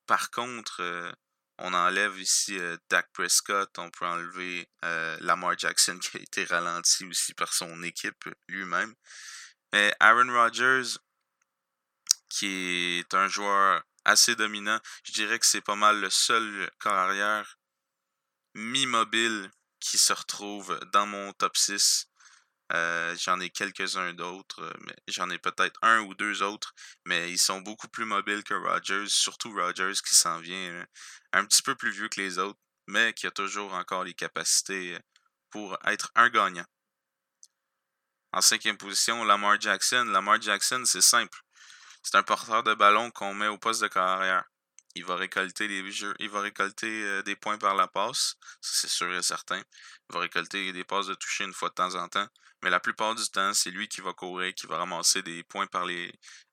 [0.07, 1.11] Par contre, euh,
[1.59, 2.57] on enlève ici
[2.89, 4.69] Dak Prescott, on peut enlever
[5.19, 8.95] Lamar Jackson qui a été ralenti aussi par son équipe lui-même.
[9.73, 10.97] Mais Aaron Rodgers,
[12.29, 17.59] qui est un joueur assez dominant, je dirais que c'est pas mal le seul carrière
[18.53, 22.07] mi-mobile qui se retrouve dans mon top 6.
[22.71, 27.39] Euh, j'en ai quelques-uns d'autres, mais j'en ai peut-être un ou deux autres, mais ils
[27.39, 30.85] sont beaucoup plus mobiles que Rodgers, surtout Rodgers qui s'en vient
[31.33, 34.99] un petit peu plus vieux que les autres, mais qui a toujours encore les capacités
[35.49, 36.65] pour être un gagnant.
[38.31, 40.05] En cinquième position, Lamar Jackson.
[40.05, 41.39] Lamar Jackson, c'est simple.
[42.03, 44.43] C'est un porteur de ballon qu'on met au poste de carrière.
[44.99, 49.61] Il va récolter euh, des points par la passe, c'est sûr et certain.
[50.09, 52.27] Il va récolter des passes de toucher une fois de temps en temps.
[52.63, 55.67] Mais la plupart du temps, c'est lui qui va courir, qui va ramasser des points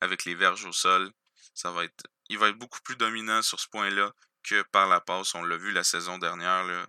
[0.00, 1.10] avec les verges au sol.
[1.54, 4.12] Ça va être, il va être beaucoup plus dominant sur ce point-là
[4.44, 5.34] que par la passe.
[5.34, 6.86] On l'a vu la saison dernière.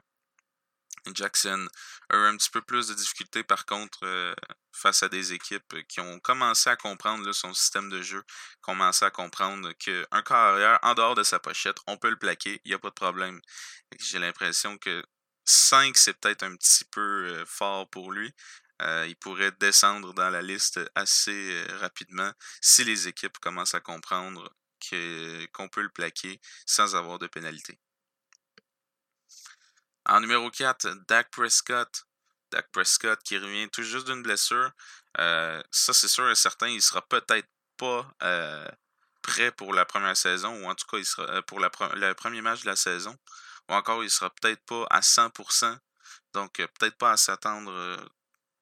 [1.14, 1.68] Jackson
[2.10, 4.34] a eu un petit peu plus de difficultés par contre euh,
[4.72, 8.24] face à des équipes qui ont commencé à comprendre son système de jeu,
[8.62, 12.70] commencé à comprendre qu'un carrière en dehors de sa pochette, on peut le plaquer, il
[12.70, 13.42] n'y a pas de problème.
[14.00, 15.04] J'ai l'impression que
[15.46, 18.34] 5 c'est peut-être un petit peu euh, fort pour lui.
[18.82, 24.54] Euh, il pourrait descendre dans la liste assez rapidement si les équipes commencent à comprendre
[25.54, 27.80] qu'on peut le plaquer sans avoir de pénalité.
[30.10, 32.06] En numéro 4, Dak Prescott.
[32.52, 34.72] Dak Prescott qui revient tout juste d'une blessure.
[35.18, 38.10] ça, c'est sûr et certain, il sera peut-être pas
[39.22, 42.42] prêt pour la première saison, ou en tout cas, il sera pour la le premier
[42.42, 43.18] match de la saison.
[43.70, 45.78] Ou encore, il sera peut-être pas à 100%.
[46.34, 48.10] Donc, peut-être pas à s'attendre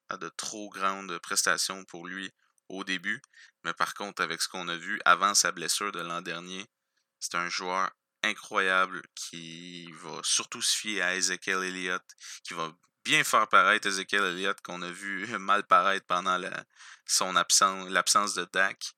[0.08, 2.32] à de trop grandes prestations pour lui
[2.68, 3.22] au début.
[3.62, 6.66] Mais par contre, avec ce qu'on a vu avant sa blessure de l'an dernier,
[7.20, 7.90] c'est un joueur
[8.26, 12.04] incroyable qui va surtout se fier à Ezekiel Elliott,
[12.44, 12.72] qui va
[13.04, 16.40] bien faire paraître Ezekiel Elliott qu'on a vu mal paraître pendant
[17.06, 18.92] son absence, l'absence de Dak.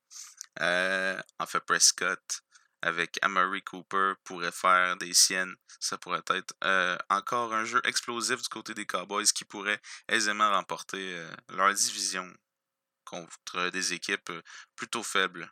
[0.60, 2.42] Euh, en fait, Prescott
[2.82, 5.54] avec Amari Cooper pourrait faire des siennes.
[5.80, 10.50] Ça pourrait être euh, encore un jeu explosif du côté des Cowboys qui pourrait aisément
[10.50, 12.32] remporter euh, leur division
[13.04, 14.32] contre des équipes
[14.76, 15.50] plutôt faibles.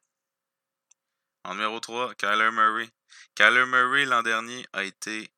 [1.47, 2.91] En numéro 3, Kyler Murray.
[3.37, 5.31] Kyler Murray l'an dernier a été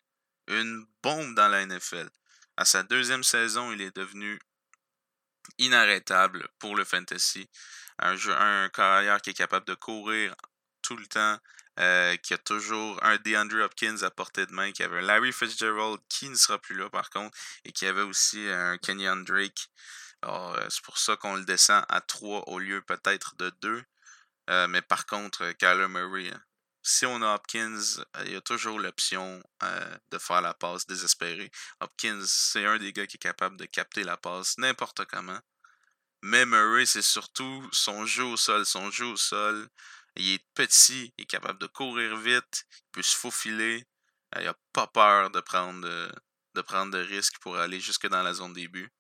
[0.47, 2.09] une bombe dans la NFL.
[2.57, 4.40] À sa deuxième saison, il est devenu
[5.59, 7.51] inarrêtable pour le fantasy.
[7.99, 10.35] Un, carrière qui est capable de courir
[10.81, 11.38] tout le temps,
[11.79, 15.31] euh, qui a toujours un DeAndre Hopkins à portée de main, qui avait un Larry
[15.31, 19.68] Fitzgerald qui ne sera plus là par contre, et qui avait aussi un Kenyon Drake.
[20.25, 23.85] Euh, c'est pour ça qu'on le descend à 3 au lieu peut-être de 2.
[24.48, 26.42] Euh, mais par contre, Kyler Murray, hein,
[26.82, 27.80] si on a Hopkins,
[28.24, 29.42] il y a toujours l'option
[30.11, 31.50] de faire la passe désespérée.
[31.80, 35.38] Hopkins, c'est un des gars qui est capable de capter la passe n'importe comment.
[36.22, 38.64] Mais Murray, c'est surtout son jeu au sol.
[38.64, 39.68] Son jeu au sol,
[40.16, 43.87] il est petit, il est capable de courir vite, il peut se faufiler.
[44.37, 45.87] Il n'a pas peur de prendre
[46.54, 48.90] de, prendre de risques pour aller jusque dans la zone début.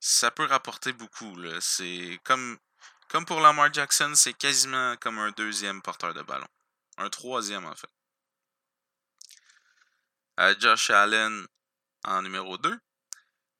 [0.00, 1.36] Ça peut rapporter beaucoup.
[1.60, 2.58] C'est comme,
[3.08, 6.48] comme pour Lamar Jackson, c'est quasiment comme un deuxième porteur de ballon.
[6.98, 7.90] Un troisième en fait.
[10.40, 11.46] Euh, Josh Allen
[12.04, 12.78] en numéro 2.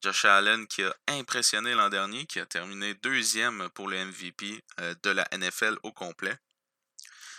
[0.02, 4.94] Josh Allen qui a impressionné l'an dernier, qui a terminé deuxième pour le MVP euh,
[5.02, 6.38] de la NFL au complet.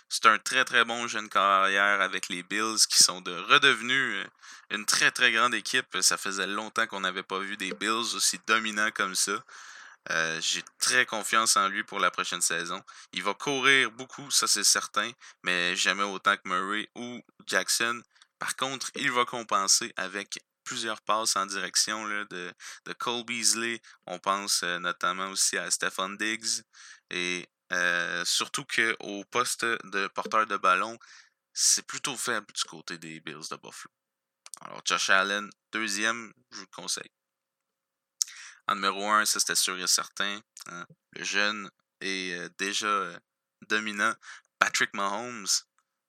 [0.10, 4.30] C'est un très très bon jeune carrière avec les Bills qui sont de redevenus euh,
[4.76, 5.98] une très très grande équipe.
[6.02, 9.34] Ça faisait longtemps qu'on n'avait pas vu des Bills aussi dominants comme ça.
[10.12, 12.82] Euh, j'ai très confiance en lui pour la prochaine saison.
[13.14, 15.12] Il va courir beaucoup, ça c'est certain,
[15.44, 18.02] mais jamais autant que Murray ou Jackson.
[18.40, 22.54] Par contre, il va compenser avec plusieurs passes en direction de,
[22.86, 23.82] de Cole Beasley.
[24.06, 26.62] On pense euh, notamment aussi à Stefan Diggs.
[27.10, 30.98] Et euh, surtout qu'au poste de porteur de ballon,
[31.54, 33.94] c'est plutôt faible du côté des Bills de Buffalo.
[34.62, 37.17] Alors, Josh Allen, deuxième, je vous le conseille.
[38.68, 40.40] En numéro un, ça c'était sûr et certain.
[40.68, 40.86] Hein.
[41.14, 41.70] Le jeune
[42.02, 43.18] est euh, déjà euh,
[43.68, 44.14] dominant.
[44.60, 45.48] Patrick Mahomes.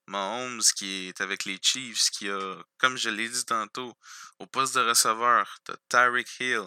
[0.07, 3.95] Mahomes qui est avec les Chiefs, qui a, comme je l'ai dit tantôt,
[4.39, 6.67] au poste de receveur, t'as Tyreek Hill,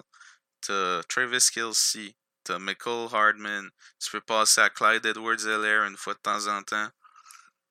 [0.62, 3.70] t'as Travis Kelsey, T'as Michael Hardman.
[4.00, 6.90] Tu peux passer à Clyde Edwards-Helaire une fois de temps en temps.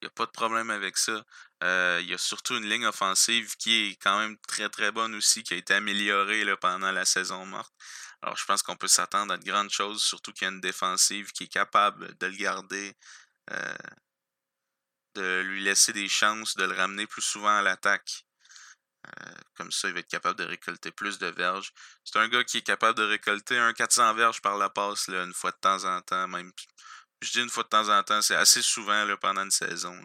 [0.01, 1.25] Il n'y a pas de problème avec ça.
[1.63, 5.15] Euh, il y a surtout une ligne offensive qui est quand même très très bonne
[5.17, 7.73] aussi, qui a été améliorée là, pendant la saison morte.
[8.23, 10.61] Alors je pense qu'on peut s'attendre à de grandes choses, surtout qu'il y a une
[10.61, 12.95] défensive qui est capable de le garder,
[13.51, 13.75] euh,
[15.15, 18.25] de lui laisser des chances, de le ramener plus souvent à l'attaque.
[19.07, 21.73] Euh, comme ça, il va être capable de récolter plus de verges.
[22.05, 25.25] C'est un gars qui est capable de récolter un 400 verges par la passe là,
[25.25, 26.29] une fois de temps en temps.
[26.29, 26.53] Même,
[27.23, 29.99] je dis une fois de temps en temps, c'est assez souvent là, pendant une saison.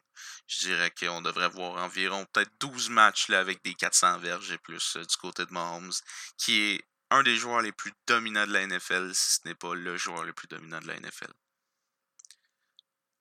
[0.48, 4.58] Je dirais qu'on devrait voir environ peut-être 12 matchs là, avec des 400 verges et
[4.58, 5.92] plus euh, du côté de Mahomes,
[6.38, 9.74] qui est un des joueurs les plus dominants de la NFL, si ce n'est pas
[9.74, 11.32] le joueur le plus dominant de la NFL.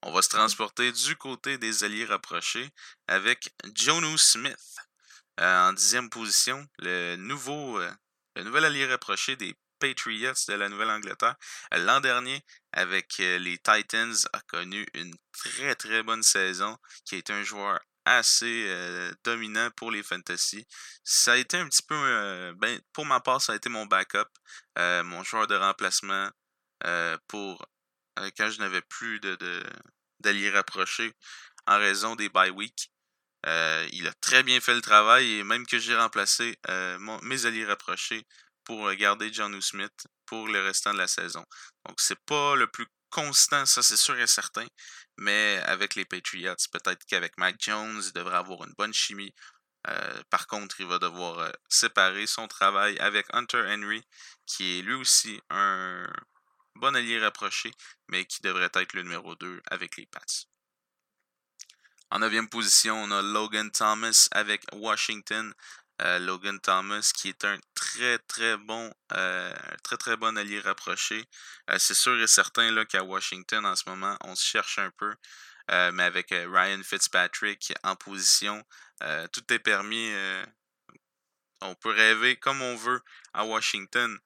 [0.03, 2.69] On va se transporter du côté des alliés rapprochés
[3.07, 4.77] avec Jonu Smith.
[5.41, 7.91] Euh, en dixième position, le nouveau, euh,
[8.37, 11.37] le nouvel allié rapproché des Patriots de la Nouvelle-Angleterre.
[11.73, 17.33] Euh, l'an dernier, avec les Titans, a connu une très très bonne saison, qui été
[17.33, 18.69] un joueur assez
[19.25, 20.67] dominant pour les fantasy.
[21.05, 24.29] Ça a été un petit peu, ben, pour ma part, ça a été mon backup,
[24.77, 26.29] mon joueur de remplacement
[27.29, 27.67] pour
[28.37, 29.37] quand je n'avais plus de,
[30.21, 31.12] d'alliés rapprochés
[31.67, 32.90] en raison des bye week.
[33.47, 37.47] Euh, il a très bien fait le travail et même que j'ai remplacé euh, mes
[37.47, 38.27] alliés rapprochés
[38.64, 41.45] pour euh, garder John Smith pour le restant de la saison.
[41.87, 44.66] Donc c'est pas le plus constant, ça c'est sûr et certain,
[45.16, 49.33] mais avec les Patriots, peut-être qu'avec Mike Jones, il devrait avoir une bonne chimie.
[50.31, 54.03] par contre, il va devoir séparer son travail avec Hunter Henry,
[54.46, 56.07] qui est lui aussi un
[56.77, 57.70] bon allié rapproché,
[58.09, 60.46] mais qui devrait être le numéro 2 avec les Pats.
[62.11, 65.53] En neuvième position, on a Logan Thomas avec Washington.
[66.05, 71.25] Euh, Logan Thomas, qui est un très très bon, euh, très très bon allié rapproché.
[71.71, 74.90] Euh, c'est sûr et certain là, qu'à Washington en ce moment, on se cherche un
[74.90, 75.14] peu.
[75.93, 78.62] mais avec Ryan Fitzpatrick en position,
[79.33, 80.12] tout est permis.
[81.62, 83.01] on peut rêver comme on veut
[83.33, 84.19] à Washington.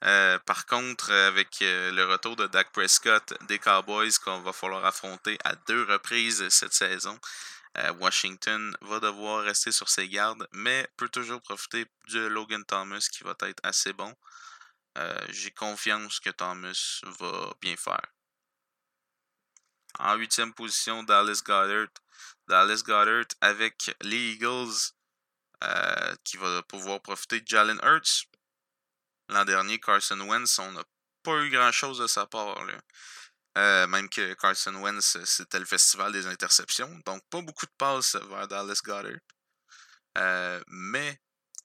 [0.00, 5.54] par contre, avec le retour de Dak Prescott des Cowboys qu'on va falloir affronter à
[5.68, 7.20] deux reprises cette saison, euh,
[7.98, 13.24] Washington va devoir rester sur ses gardes, mais peut toujours profiter de Logan Thomas qui
[13.24, 14.14] va être assez bon.
[14.96, 18.06] Euh, j'ai confiance que Thomas va bien faire.
[19.98, 21.88] En huitième position, Dallas Goddard.
[22.48, 24.92] Dallas Goddard avec les Eagles
[25.64, 28.26] euh, qui va pouvoir profiter de Jalen Hurts.
[29.28, 30.84] L'an dernier, Carson Wentz, on n'a
[31.22, 32.64] pas eu grand-chose de sa part.
[32.64, 32.74] Là.
[33.56, 36.90] Euh, même que Carson Wentz, c'était le festival des interceptions.
[37.06, 39.18] Donc, pas beaucoup de passes vers Dallas Goddard.
[40.18, 41.18] Euh, mais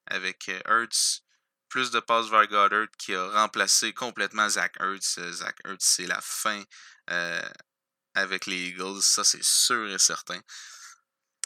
[0.06, 1.22] avec Hurts,
[1.68, 5.20] plus de passes vers Goddard qui a remplacé complètement Zach Hurts.
[5.32, 6.64] Zach Hurts, c'est la fin
[7.10, 7.50] euh,
[8.16, 9.02] avec les Eagles.
[9.02, 10.40] Ça, c'est sûr et certain.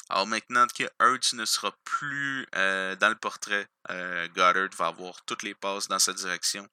[0.09, 5.55] Alors maintenant que Hurts ne sera plus dans le portrait, Goddard va avoir toutes les
[5.55, 6.69] passes dans sa direction.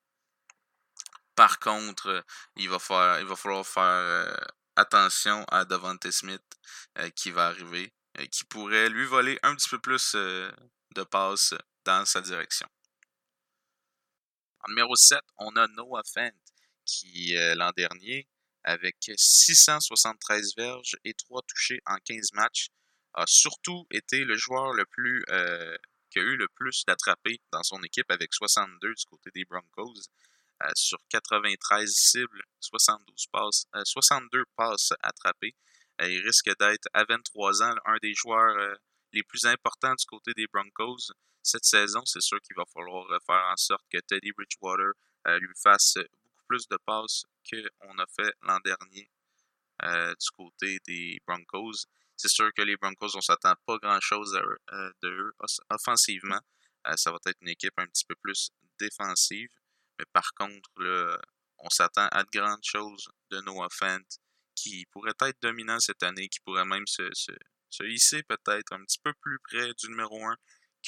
[1.43, 2.23] Par contre, euh,
[2.55, 4.33] il va, falloir faire euh,
[4.77, 6.41] attention à Devante Smith
[6.99, 7.93] euh, qui va arriver,
[8.31, 12.69] qui pourrait lui voler un petit peu plus de passes dans sa direction.
[14.61, 16.31] En numéro 7, on a Noah Fent
[16.85, 18.29] qui, l'an dernier,
[18.63, 22.69] avec 673 verges et 3 touchés en 15 matchs,
[23.15, 25.25] a surtout été le joueur le plus
[26.09, 30.03] qui a eu le plus d'attrapés dans son équipe avec 62 du côté des Broncos.
[30.63, 35.57] Euh, sur 93 cibles, 72 passes, 62 euh, passes attrapées.
[36.01, 38.77] Euh, il risque d'être à 23 ans un des joueurs
[39.13, 42.03] les plus importants du côté des Broncos cette saison.
[42.05, 44.93] C'est sûr qu'il va falloir faire en sorte que Teddy Bridgewater
[45.41, 49.11] lui fasse beaucoup plus de passes qu'on a fait l'an dernier
[49.83, 51.87] du côté des Broncos.
[52.17, 54.33] C'est sûr que les Broncos, on s'attend pas grand-chose
[55.03, 55.35] de eux
[55.69, 56.41] offensivement.
[56.97, 59.51] ça va être une équipe un petit peu plus défensive.
[59.99, 60.69] Mais par contre,
[61.59, 63.99] on s'attend à de grandes choses de Noah Fant
[64.55, 68.99] qui pourrait être dominant cette année, qui pourrait même se, se, hisser peut-être un petit
[69.03, 70.37] peu plus près du numéro 1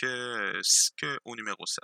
[0.01, 0.61] que,
[0.97, 1.83] que au numéro 7.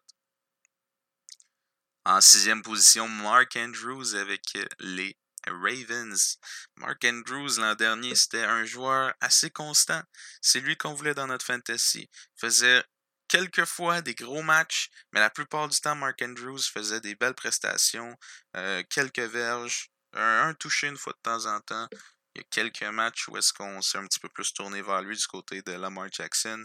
[2.04, 4.42] En sixième position, Mark Andrews avec
[4.78, 6.38] les Ravens.
[6.76, 10.02] Mark Andrews, l'an dernier, c'était un joueur assez constant.
[10.40, 12.08] C'est lui qu'on voulait dans notre fantasy.
[12.10, 12.82] Il faisait
[13.30, 18.16] quelquefois des gros matchs, mais la plupart du temps, Mark Andrews faisait des belles prestations,
[18.56, 21.86] euh, quelques verges, un, touché une fois de temps en temps.
[22.34, 25.00] Il y a quelques matchs où est-ce qu'on s'est un petit peu plus tourné vers
[25.02, 26.64] lui du côté de Lamar Jackson.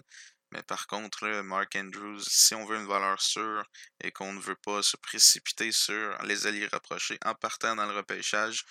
[0.52, 3.64] Mais par contre, Mark Andrews, si on veut une valeur sûre
[4.02, 7.96] et qu'on ne veut pas se précipiter sur les alliés rapprochés en partant dans le
[7.96, 8.66] repêchage,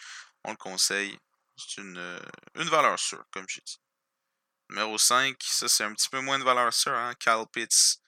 [0.44, 1.16] on le conseille.
[1.56, 2.18] C'est une, euh,
[2.56, 3.78] une valeur sûre, comme j'ai dit.
[4.70, 7.12] Numéro 5, ça c'est un petit peu moins de valeur sûre, hein?
[7.20, 7.98] Cal Pitts.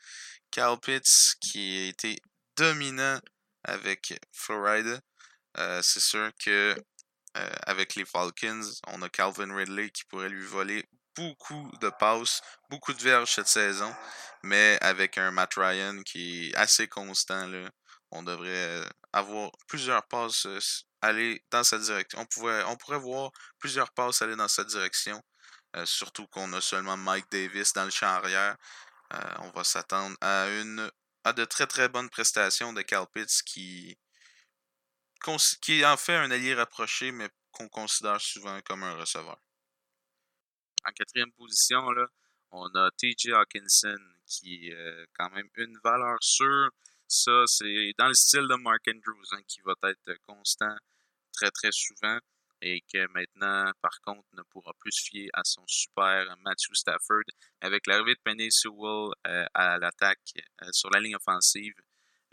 [0.51, 2.19] Cal Pitts qui a été
[2.57, 3.21] dominant
[3.65, 4.99] avec Florida.
[5.59, 6.75] Euh, c'est sûr que
[7.37, 12.41] euh, avec les Falcons, on a Calvin Ridley qui pourrait lui voler beaucoup de passes,
[12.71, 13.95] beaucoup de verges cette saison,
[14.43, 17.71] mais avec un Matt Ryan qui est assez constant, là,
[18.11, 20.47] on devrait euh, avoir plusieurs passes
[21.03, 22.19] aller dans sa direction.
[22.19, 25.21] On, pourrait voir plusieurs passes aller dans sa direction
[25.85, 28.57] surtout qu'on a seulement Mike Davis dans le champ arrière.
[29.13, 33.97] Euh, on va s'attendre à de très très bonnes prestations de Cal Pitts qui,
[35.85, 39.39] en fait un allié rapproché, mais qu'on considère souvent comme un receveur.
[40.85, 41.85] En quatrième position,
[42.53, 46.71] on a TJ Hawkinson qui est euh, quand même une valeur sûre.
[47.09, 50.77] Ça, c'est dans le style de Mark Andrews hein, qui va être constant
[51.33, 52.19] très très souvent
[52.61, 57.25] et que maintenant, par contre, ne pourra plus se fier à son super Matthew Stafford.
[57.61, 60.19] Avec l'arrivée de Penny Sewell euh, à l'attaque
[60.63, 61.75] euh, sur la ligne offensive,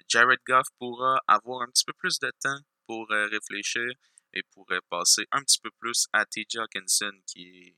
[0.07, 3.91] Jared Goff pourra avoir un petit peu plus de temps pour euh, réfléchir
[4.33, 7.75] et pourrait passer un petit peu plus à TJ Hawkinson, qui est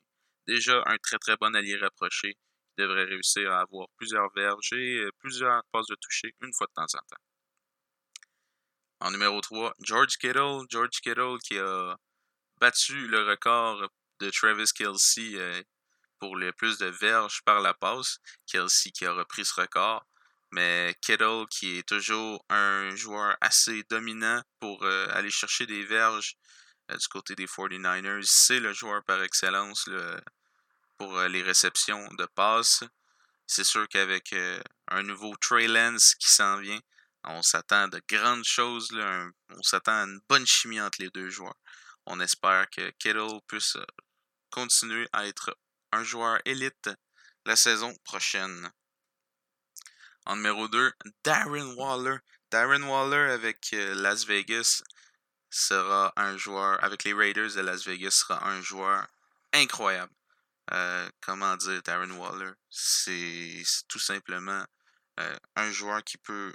[0.48, 5.10] déjà un très très bon allié rapproché, qui devrait réussir à avoir plusieurs verges et
[5.20, 7.22] plusieurs passes de toucher une fois de temps en temps.
[9.02, 10.66] En numéro 3, George Kittle.
[10.70, 11.98] George Kittle qui a
[12.66, 15.62] battu le record de Travis Kelsey euh,
[16.18, 18.18] pour le plus de verges par la passe.
[18.48, 20.04] Kelsey qui a repris ce record.
[20.50, 26.38] Mais Kittle qui est toujours un joueur assez dominant pour euh, aller chercher des verges
[26.90, 28.24] euh, du côté des 49ers.
[28.24, 29.88] C'est le joueur par excellence
[30.98, 32.84] pour les réceptions de passes.
[33.46, 34.34] C'est sûr qu'avec
[34.88, 36.80] un nouveau Trey Lance qui s'en vient,
[37.26, 38.90] On s'attend à de grandes choses.
[39.50, 41.54] on s'attend à une bonne chimie entre les deux joueurs.
[42.08, 43.86] On espère que Kittle puisse euh,
[44.52, 45.58] continuer à être
[45.92, 46.90] un joueur élite
[47.46, 48.72] la saison prochaine.
[50.26, 50.94] En numéro 2,
[51.24, 52.18] Darren Waller.
[52.52, 54.84] Darren Waller avec euh, Las Vegas
[55.50, 59.08] sera un joueur, avec les Raiders de Las Vegas, sera un joueur
[59.54, 60.14] incroyable.
[60.72, 64.66] Euh, comment dire, Darren Waller, c'est tout simplement
[65.56, 66.54] un joueur qui peut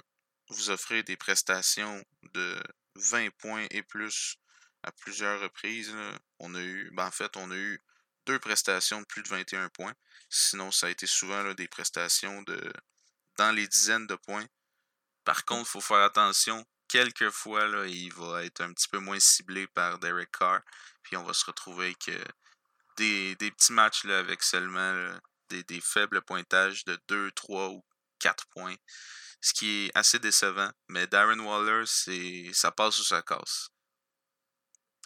[0.49, 2.61] vous offrir des prestations de
[2.95, 4.37] 20 points et plus
[4.83, 5.93] à plusieurs reprises.
[6.39, 7.83] On a eu, ben en fait, on a eu
[8.25, 9.93] deux prestations de plus de 21 points.
[10.29, 12.73] Sinon, ça a été souvent des prestations de
[13.37, 14.45] dans les dizaines de points.
[15.23, 16.65] Par contre, il faut faire attention.
[16.87, 20.61] Quelquefois, là, il va être un petit peu moins ciblé par Derek Carr.
[21.03, 22.23] Puis on va se retrouver avec euh,
[22.97, 25.19] des, petits matchs avec seulement
[25.49, 27.83] des, faibles pointages de 2, 3 ou
[28.19, 28.75] 4 points.
[29.41, 30.71] Ce qui est assez décevant.
[30.89, 31.85] Mais Darren Waller,
[32.53, 33.69] ça passe ou ça casse.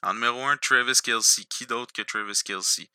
[0.04, 1.46] En numéro 1, Travis Kelsey.
[1.46, 2.89] Qui d'autre que Travis Kelsey?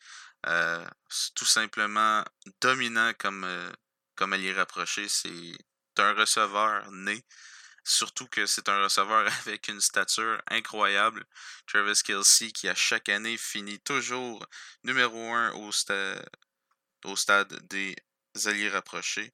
[0.46, 0.86] Euh,
[1.34, 2.24] tout simplement
[2.60, 3.72] dominant comme, euh,
[4.16, 4.34] comme.
[5.08, 5.58] C'est
[5.98, 7.24] un receveur né.
[7.84, 11.24] Surtout que c'est un receveur avec une stature incroyable.
[11.66, 14.46] Travis Kelsey qui à chaque année finit toujours
[14.84, 15.70] numéro 1 au,
[17.04, 17.96] au stade des
[18.46, 19.32] alliés rapprochés.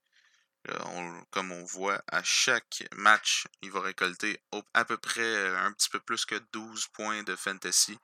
[0.68, 4.40] Euh, comme on voit, à chaque match, il va récolter
[4.74, 7.98] à peu près euh, un petit peu plus que 12 points de fantasy.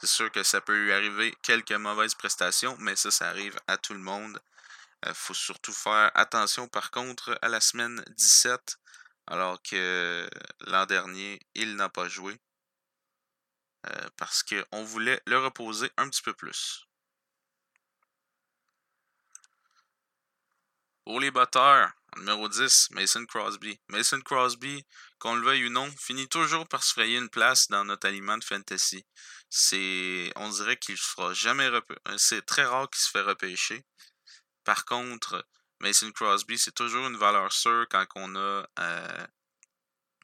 [0.00, 3.78] C'est sûr que ça peut lui arriver quelques mauvaises prestations, mais ça, ça arrive à
[3.78, 4.40] tout le monde.
[5.04, 8.78] Il euh, faut surtout faire attention, par contre, à la semaine 17,
[9.26, 10.28] alors que
[10.66, 12.38] l'an dernier, il n'a pas joué.
[14.16, 16.86] parce qu'on voulait le reposer un petit peu plus.
[21.04, 23.80] Pour les batteurs, numéro 10, Mason Crosby.
[23.88, 24.84] Mason Crosby,
[25.18, 28.38] qu'on le veuille ou non, finit toujours par se frayer une place dans notre aliment
[28.38, 29.04] de fantasy.
[30.36, 31.70] On dirait qu'il ne fera jamais
[32.16, 33.84] C'est très rare qu'il se fait repêcher.
[34.64, 35.46] Par contre,
[35.80, 39.26] Mason Crosby, c'est toujours une valeur sûre quand on a euh,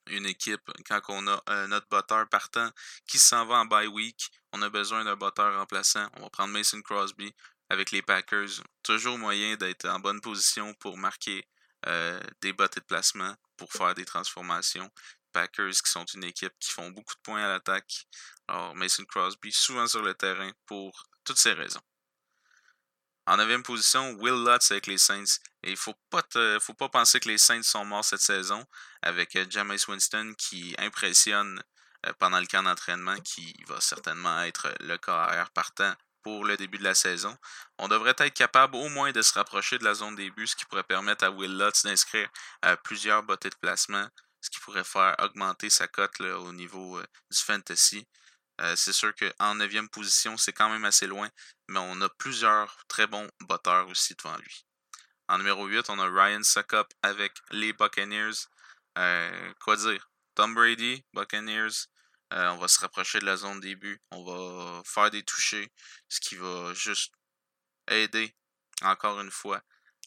[0.07, 2.71] une équipe, quand on a euh, notre botteur partant
[3.09, 4.31] qui s'en va en bye week.
[4.53, 6.09] On a besoin d'un botteur remplaçant.
[6.15, 7.35] On va prendre Mason Crosby
[7.69, 8.63] avec les Packers.
[8.83, 11.47] Toujours moyen d'être en bonne position pour marquer
[11.87, 14.91] euh, des bottes de placement, pour faire des transformations.
[15.33, 18.07] Packers qui sont une équipe qui font beaucoup de points à l'attaque.
[18.49, 21.83] Alors Mason Crosby souvent sur le terrain pour toutes ces raisons.
[23.27, 25.39] En neuvième position, Will Lutz avec les Saints.
[25.63, 26.23] Et il faut pas
[26.61, 28.65] faut pas penser que les Saints sont morts cette saison
[29.03, 31.63] avec euh, James Winston qui impressionne
[32.07, 36.79] euh, pendant le camp d'entraînement, qui va certainement être le carrière partant pour le début
[36.79, 37.37] de la saison.
[37.79, 40.65] On devrait être capable au moins de se rapprocher de la zone début, ce qui
[40.65, 42.29] pourrait permettre à Will Lutz d'inscrire
[42.65, 44.09] euh, plusieurs bottées de placement,
[44.41, 48.07] ce qui pourrait faire augmenter sa cote au niveau euh, du fantasy.
[48.61, 51.29] Euh, c'est sûr qu'en 9e position, c'est quand même assez loin,
[51.69, 54.67] mais on a plusieurs très bons botteurs aussi devant lui.
[55.29, 58.47] En numéro 8, on a Ryan Suckup avec les Buccaneers.
[59.61, 60.09] quoi dire?
[60.35, 61.89] Tom Brady, Buccaneers,
[62.33, 64.01] euh, on va se rapprocher de la zone début.
[64.11, 65.73] On va faire des touchés,
[66.09, 67.13] ce qui va juste
[67.89, 68.35] aider,
[68.83, 69.63] encore une fois,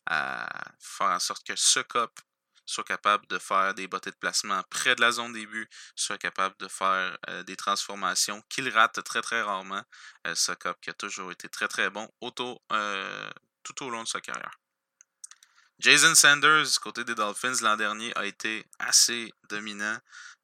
[0.06, 0.48] à
[0.80, 2.20] faire en sorte que ce cop
[2.66, 6.56] soit capable de faire des bottées de placement près de la zone début, soit capable
[6.58, 9.84] de faire euh, des transformations qu'il rate très très rarement.
[10.28, 12.10] Euh, ce cop qui a toujours été très très bon
[13.64, 14.58] tout au long de sa carrière.
[15.80, 19.98] Jason Sanders, côté des Dolphins l'an dernier, a été assez dominant.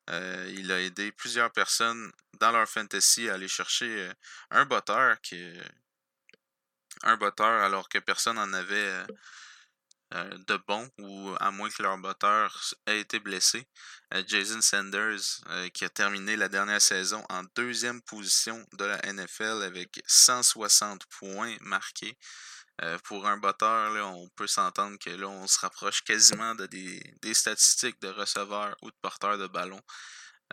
[0.10, 4.14] Euh, il a aidé plusieurs personnes dans leur fantasy à aller chercher euh,
[4.52, 5.18] un botteur
[7.04, 9.06] un botteur alors que personne n'en avait
[10.14, 13.68] euh, de bon ou à moins que leur botteur ait été blessé.
[14.26, 15.42] Jason Sanders
[15.74, 21.58] qui a terminé la dernière saison en deuxième position de la NFL avec 160 points
[21.60, 22.18] marqués.
[22.84, 26.68] Euh, pour un botteur, là, on peut s'entendre que là, on se rapproche quasiment de
[26.68, 29.82] des, statistiques de receveurs ou de porteurs de ballon.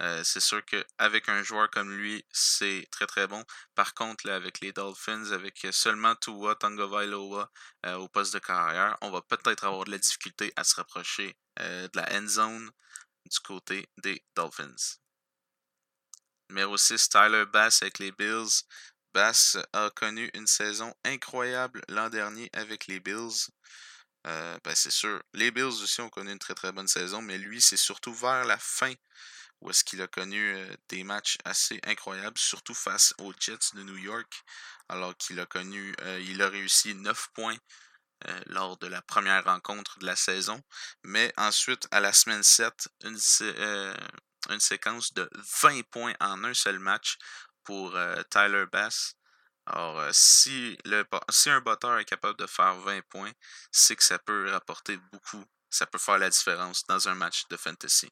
[0.01, 3.45] Euh, c'est sûr qu'avec un joueur comme lui, c'est très très bon.
[3.75, 9.11] Par contre, avec les Dolphins, avec seulement Tua Tonga euh, au poste de carrière, on
[9.11, 12.71] va peut-être avoir de la difficulté à se rapprocher de la end zone
[13.31, 14.99] du côté des Dolphins.
[16.51, 18.65] Numéro 6, Tyler Bass avec les Bills.
[19.15, 23.49] Bass a connu une saison incroyable l'an dernier avec les Bills.
[24.27, 25.23] Euh, ben c'est sûr.
[25.35, 28.45] Les Bills aussi ont connu une très très bonne saison, mais lui, c'est surtout vers
[28.45, 28.93] la fin
[29.61, 33.85] où est-ce qu'il a connu euh, des matchs assez incroyables, surtout face aux Jets de
[33.85, 34.43] New York,
[34.89, 37.57] alors qu'il a connu, euh, il a réussi 9 points
[38.47, 40.59] lors de la première rencontre de la saison.
[41.03, 43.19] Mais ensuite, à la semaine 7, une,
[44.49, 45.29] une séquence de
[45.61, 47.19] 20 points en un seul match
[47.65, 47.97] pour
[48.31, 49.15] Tyler Bass.
[49.67, 53.33] Alors, si, le, si un botteur est capable de faire 20 points,
[53.73, 55.45] c'est que ça peut rapporter beaucoup.
[55.71, 58.11] Ça peut faire la différence dans un match de fantasy.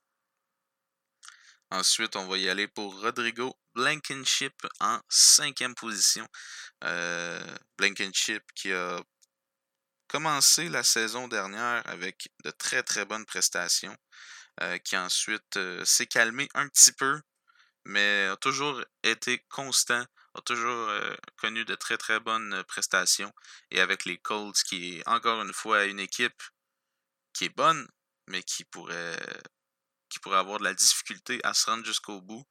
[1.72, 6.28] Ensuite, on va y aller pour Rodrigo Blankenship en cinquième position.
[6.84, 9.00] Euh, Blankenship qui a
[10.06, 13.96] commencé la saison dernière avec de très très bonnes prestations,
[14.60, 17.22] euh, qui ensuite euh, s'est calmé un petit peu,
[17.84, 20.04] mais a toujours été constant,
[20.34, 23.32] a toujours euh, connu de très très bonnes prestations.
[23.70, 26.42] Et avec les Colts, qui est encore une fois une équipe
[27.32, 27.88] qui est bonne,
[28.28, 29.18] mais qui pourrait
[30.08, 32.44] qui pourrait avoir de la difficulté à se rendre jusqu'au bout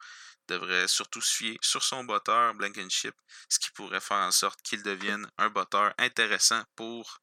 [0.48, 3.16] devrait surtout se fier sur son botteur Blankenship,
[3.50, 7.22] ce qui pourrait faire en sorte qu'il devienne un botteur intéressant pour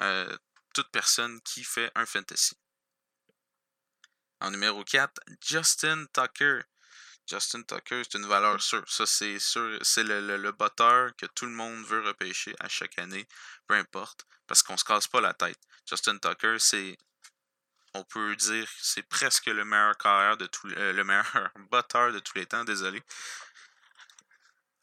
[0.00, 0.36] euh,
[0.74, 2.56] toute personne qui fait un fantasy.
[4.40, 6.60] En numéro 4, Justin Tucker.
[7.28, 8.84] Justin Tucker, c'est une valeur sûre.
[8.88, 9.78] Ça, c'est sûr.
[9.82, 13.26] C'est le, le, le, botteur que tout le monde veut repêcher à chaque année,
[13.66, 15.58] peu importe, parce qu'on se casse pas la tête.
[15.86, 16.96] Justin Tucker, c'est
[17.94, 22.18] on peut dire c'est presque le meilleur carrière de tout, euh, le meilleur botteur de
[22.18, 23.02] tous les temps, désolé.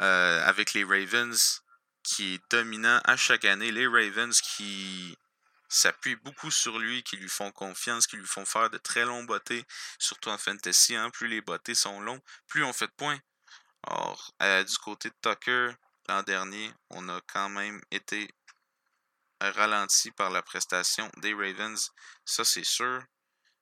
[0.02, 1.62] Euh, avec les Ravens,
[2.04, 3.72] qui est dominant à chaque année.
[3.72, 5.18] Les Ravens qui
[5.70, 9.24] s'appuient beaucoup sur lui, qui lui font confiance, qui lui font faire de très longs
[9.24, 9.66] bottés,
[10.00, 10.96] surtout en fantasy.
[10.96, 13.20] Hein, plus les bottés sont longs, plus on fait de points.
[13.88, 15.72] Or, euh, du côté de Tucker,
[16.08, 18.30] l'an dernier, on a quand même été
[19.42, 21.92] ralenti par la prestation des Ravens,
[22.26, 23.04] ça c'est sûr.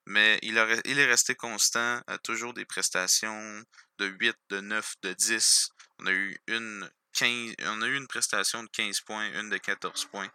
[0.05, 3.63] Mais il, est resté constant, à toujours des prestations
[3.99, 5.69] de 8, de 9, de 10.
[5.99, 9.57] On a eu une 15, on a eu une prestation de 15 points, une de
[9.57, 10.29] 14 points.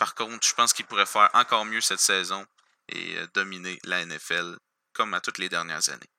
[0.00, 2.46] Par contre, je pense qu'il pourrait faire encore mieux cette saison
[2.88, 4.56] et euh, dominer la NFL
[4.94, 6.10] comme à toutes les dernières années.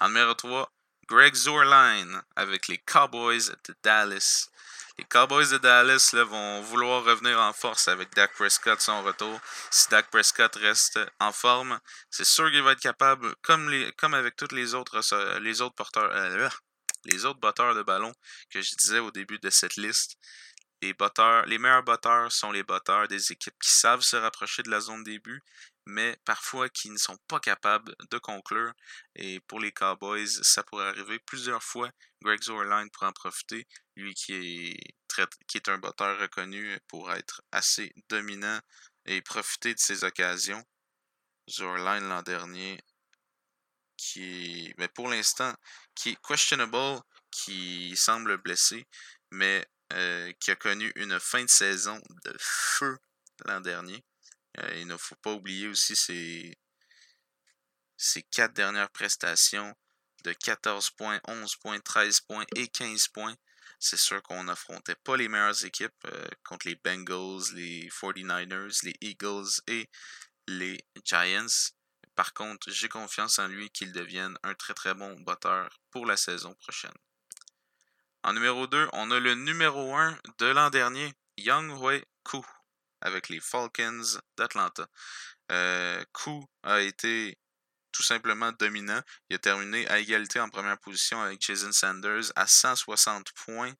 [0.00, 0.70] En numéro 3,
[1.08, 4.48] Greg Zorline avec les Cowboys de Dallas.
[4.98, 9.40] Les Cowboys de Dallas vont vouloir revenir en force avec Dak Prescott son retour.
[9.72, 14.54] Si Dak Prescott reste en forme, c'est sûr qu'il va être capable, comme, avec tous
[14.54, 15.00] les autres,
[15.40, 16.48] les autres euh,
[17.04, 18.12] les autres batteurs de ballon
[18.50, 20.16] que je disais au début de cette liste.
[20.82, 25.04] Les, meilleurs batteurs sont les batteurs des équipes qui savent se rapprocher de la zone
[25.04, 25.40] début
[25.86, 28.72] mais parfois qui ne sont pas capables de conclure.
[29.16, 31.90] Et pour les Cowboys, ça pourrait arriver plusieurs fois.
[32.22, 33.66] Greg Zorline pourrait en profiter,
[33.96, 38.60] lui qui est, qui est un batteur reconnu pour être assez dominant
[39.06, 40.64] et profiter de ses occasions.
[41.50, 42.80] Zorline l'an dernier,
[43.96, 45.52] qui mais pour l'instant,
[45.94, 48.86] qui est questionable, qui semble blessé,
[49.32, 52.98] mais euh, qui a connu une fin de saison de feu
[53.44, 54.02] l'an dernier.
[54.58, 56.58] Euh, il ne faut pas oublier aussi ces,
[58.30, 59.74] quatre dernières prestations
[60.24, 63.34] de 14 points, 11 points, 13 points et 15 points.
[63.78, 68.96] C'est sûr qu'on n'affrontait pas les meilleures équipes euh, contre les Bengals, les 49ers, les
[69.00, 69.90] Eagles et
[70.46, 71.72] les Giants.
[72.14, 76.16] Par contre, j'ai confiance en lui qu'il devienne un très très bon batteur pour la
[76.16, 76.92] saison prochaine.
[78.24, 82.44] En numéro 2, on a le numéro 1 de l'an dernier, Young Hui Koo
[83.00, 84.86] avec les Falcons d'Atlanta.
[85.50, 86.04] Euh,
[86.62, 87.36] a été
[87.90, 89.02] tout simplement dominant.
[89.28, 93.74] Il a terminé à égalité en première position avec Jason Sanders à 160 points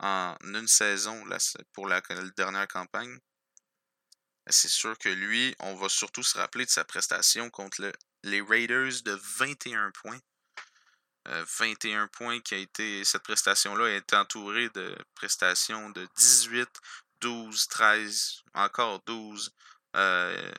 [0.00, 1.24] en une saison
[1.72, 2.02] pour la,
[2.36, 3.18] dernière campagne.
[4.48, 7.92] C'est sûr que lui, on va surtout se rappeler de sa prestation contre
[8.24, 10.18] les Raiders de 21 points.
[11.28, 13.04] 21 euh, points qui a été.
[13.04, 16.68] Cette prestation-là a été entourée de prestations de 18,
[17.20, 19.50] 12, 13, encore 12.
[19.96, 20.52] Euh,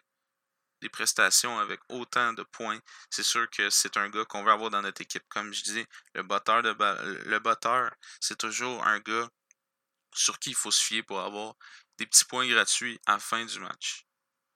[0.81, 4.69] des prestations avec autant de points, c'est sûr que c'est un gars qu'on veut avoir
[4.69, 5.27] dans notre équipe.
[5.27, 6.73] Comme je dis, le batteur, de
[7.25, 9.29] le batteur, c'est toujours un gars
[10.13, 11.55] sur qui il faut se fier pour avoir
[11.97, 14.05] des petits points gratuits à la fin du match.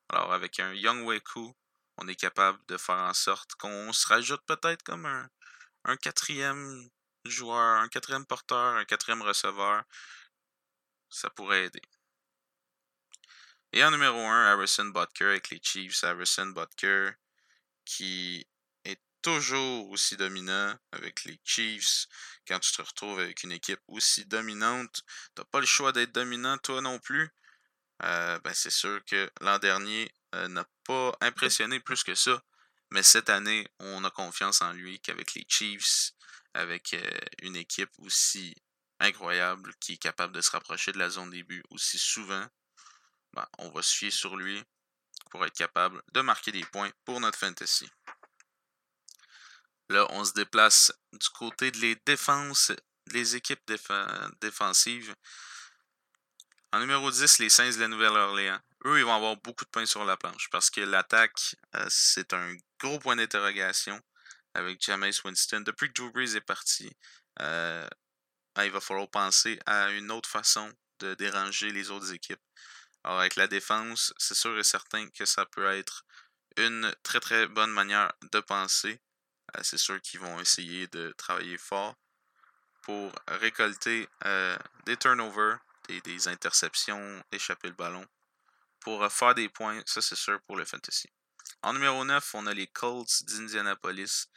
[0.10, 1.54] Alors, avec un Young Weku,
[1.98, 5.28] on est capable de faire en sorte qu'on se rajoute peut-être comme un,
[5.86, 6.90] un quatrième
[7.26, 9.84] joueur, un quatrième porteur, un quatrième receveur.
[11.10, 11.82] Ça pourrait aider.
[13.72, 16.04] Et en numéro 1, Harrison Butker avec les Chiefs.
[16.04, 17.12] Harrison Butker
[17.86, 18.48] qui
[18.86, 22.08] est toujours aussi dominant avec les Chiefs.
[22.48, 25.04] Quand tu te retrouves avec une équipe aussi dominante,
[25.36, 27.30] t'as pas le choix d'être dominant toi non plus.
[28.04, 32.44] Euh, ben c'est sûr que l'an dernier euh, n'a pas impressionné plus que ça.
[32.94, 36.12] Mais cette année, on a confiance en lui qu'avec les Chiefs,
[36.54, 38.56] avec euh, une équipe aussi
[39.00, 42.46] incroyable qui est capable de se rapprocher de la zone début aussi souvent,
[43.34, 44.64] ben, on va se fier sur lui
[45.32, 47.90] pour être capable de marquer des points pour notre fantasy.
[49.90, 52.72] Là, on se déplace du côté de les défenses,
[53.08, 53.72] les équipes
[54.40, 55.16] défensives.
[56.72, 58.60] En numéro 10, les Saints de la Nouvelle-Orléans.
[58.86, 62.34] Eux, ils vont avoir beaucoup de points sur la planche parce que l'attaque, euh, c'est
[62.34, 64.00] un gros point d'interrogation
[64.54, 65.62] avec James Winston.
[65.62, 66.92] Depuis que Drew Brees est parti,
[67.40, 67.88] euh,
[68.56, 70.70] ben, il va falloir penser à une autre façon
[71.00, 72.42] de déranger les autres équipes.
[73.06, 76.06] Alors, avec la défense, c'est sûr et certain que ça peut être
[76.58, 79.00] une très très bonne manière de penser.
[79.56, 81.96] Euh, c'est sûr qu'ils vont essayer de travailler fort
[82.82, 84.10] pour récolter
[84.86, 85.58] des turnovers,
[85.88, 88.06] des, des, interceptions, échapper le ballon,
[88.84, 91.10] pour faire des points, ça c'est sûr pour le fantasy.
[91.62, 94.28] En numéro 9, on a les Colts d'Indianapolis.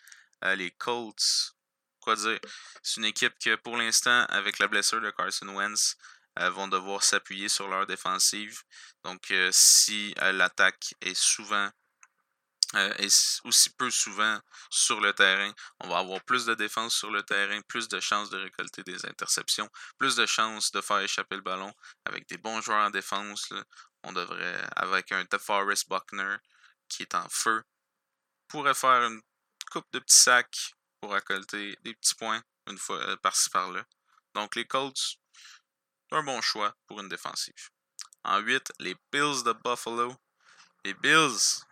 [0.43, 1.55] les Colts,
[2.01, 2.39] quoi dire,
[2.83, 5.97] c'est une équipe que pour l'instant, avec la blessure de Carson Wentz,
[6.39, 8.63] euh, vont devoir s'appuyer sur leur défensive.
[9.05, 11.71] Donc, euh, si euh, l'attaque est souvent
[12.75, 14.39] est aussi peu souvent
[14.71, 18.29] sur le terrain, on va avoir plus de défense sur le terrain, plus de chances
[18.29, 21.73] de récolter des interceptions, plus de chances de faire échapper le ballon
[22.05, 23.53] avec des bons joueurs en défense.
[24.09, 26.37] On devrait, avec un DeForest Buckner
[26.89, 27.65] qui est en feu,
[28.47, 29.21] pourrait faire une
[29.73, 33.85] coupe de petits sacs pour récolter des petits points une fois par-ci par-là.
[34.35, 35.19] Donc les Colts,
[36.13, 37.71] un bon choix pour une défensive.
[38.23, 40.17] En 8, les Bills de Buffalo.
[40.85, 41.65] Les Bills,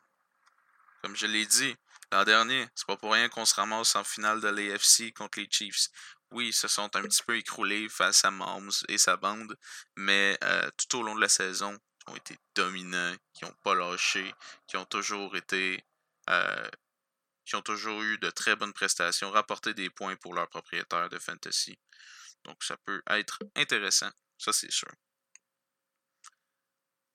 [1.03, 1.77] comme je l'ai dit
[2.11, 5.49] l'an dernier, c'est pas pour rien qu'on se ramasse en finale de l'AFC contre les
[5.49, 5.89] Chiefs.
[6.33, 9.57] Oui, ils se sont un petit peu écroulés face à Mahomes et sa bande,
[9.95, 13.75] mais euh, tout au long de la saison, ils ont été dominants, qui n'ont pas
[13.75, 14.35] lâché,
[14.67, 15.85] qui ont toujours été
[16.31, 16.71] euh,
[17.45, 21.19] qui ont toujours eu de très bonnes prestations, rapporté des points pour leurs propriétaires de
[21.19, 21.79] fantasy.
[22.45, 24.91] Donc ça peut être intéressant ça, c'est sûr.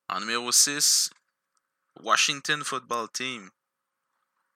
[0.08, 1.12] En numéro 6,
[2.00, 3.52] Washington Football Team.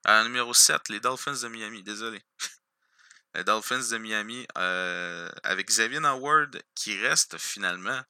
[0.05, 1.83] En numéro 7, les Dolphins de Miami.
[1.83, 2.21] Désolé.
[3.35, 8.01] les Dolphins de Miami euh, avec Xavier Howard qui reste finalement.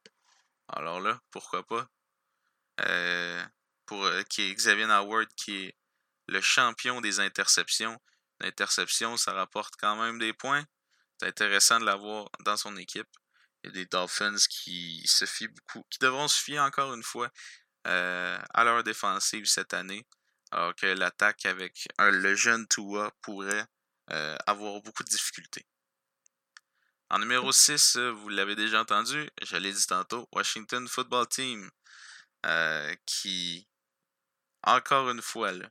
[0.69, 1.89] Alors là, pourquoi pas?
[2.81, 3.43] Euh,
[3.85, 5.77] pour euh, qui Xavier Howard qui est
[6.27, 7.99] le champion des interceptions.
[8.39, 10.65] L'interception, ça rapporte quand même des points.
[11.19, 13.07] C'est intéressant de l'avoir dans son équipe.
[13.63, 17.03] Il y a des Dolphins qui se fient beaucoup, qui devront se fier encore une
[17.03, 17.29] fois
[17.87, 20.05] euh, à leur défensive cette année,
[20.51, 23.65] alors que l'attaque avec le jeune Tua pourrait
[24.45, 25.65] avoir beaucoup de difficultés.
[27.09, 31.71] En numéro 6, vous l'avez déjà entendu, je l'ai dit tantôt, Washington Football Team,
[32.45, 33.67] euh, qui,
[34.63, 35.69] encore une fois, là,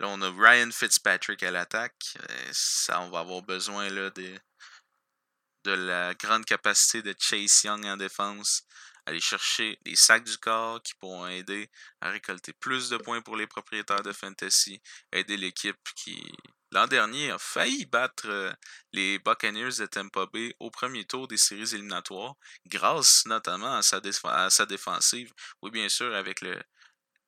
[0.00, 2.16] on a Ryan Fitzpatrick à l'attaque.
[2.52, 8.64] Ça, on va avoir besoin là, de la grande capacité de Chase Young en défense,
[9.06, 13.36] aller chercher les sacs du corps qui pourront aider à récolter plus de points pour
[13.36, 14.80] les propriétaires de fantasy,
[15.12, 16.32] aider l'équipe qui
[16.74, 18.52] l'an dernier a failli battre euh,
[18.92, 22.34] les Buccaneers de Tampa Bay au premier tour des séries éliminatoires,
[22.66, 25.32] grâce notamment à sa, défensive.
[25.62, 26.60] Oui, bien sûr, avec le,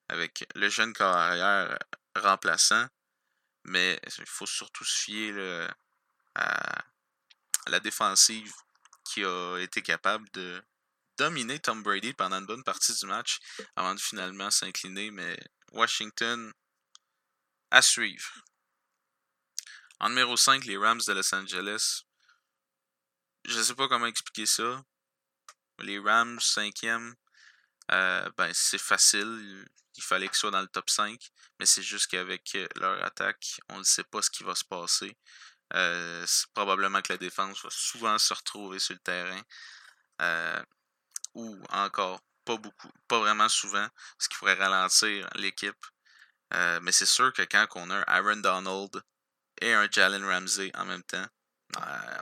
[0.09, 1.79] avec le jeune carrière
[2.15, 2.87] remplaçant,
[3.63, 5.69] mais il faut surtout se fier
[6.35, 6.83] à
[7.67, 8.51] la défensive
[9.05, 10.61] qui a été capable de
[11.17, 13.39] dominer Tom Brady pendant une bonne partie du match
[13.75, 15.39] avant de finalement s'incliner, mais
[15.71, 16.51] Washington
[17.71, 18.43] à suivre.
[19.99, 22.03] En numéro 5, les Rams de Los Angeles.
[23.45, 24.83] Je ne sais pas comment expliquer ça.
[25.79, 27.13] Les Rams, 5e,
[27.91, 29.65] euh, ben, c'est facile.
[29.95, 31.19] Il fallait qu'ils soient dans le top 5.
[31.59, 35.17] Mais c'est juste qu'avec leur attaque, on ne sait pas ce qui va se passer.
[35.73, 39.41] Euh, c'est probablement que la défense va souvent se retrouver sur le terrain.
[40.21, 40.63] Euh,
[41.33, 43.87] ou encore, pas beaucoup, pas vraiment souvent,
[44.17, 45.85] ce qui pourrait ralentir l'équipe.
[46.53, 49.03] Euh, mais c'est sûr que quand on a Aaron Donald
[49.61, 51.25] et un Jalen Ramsey en même temps,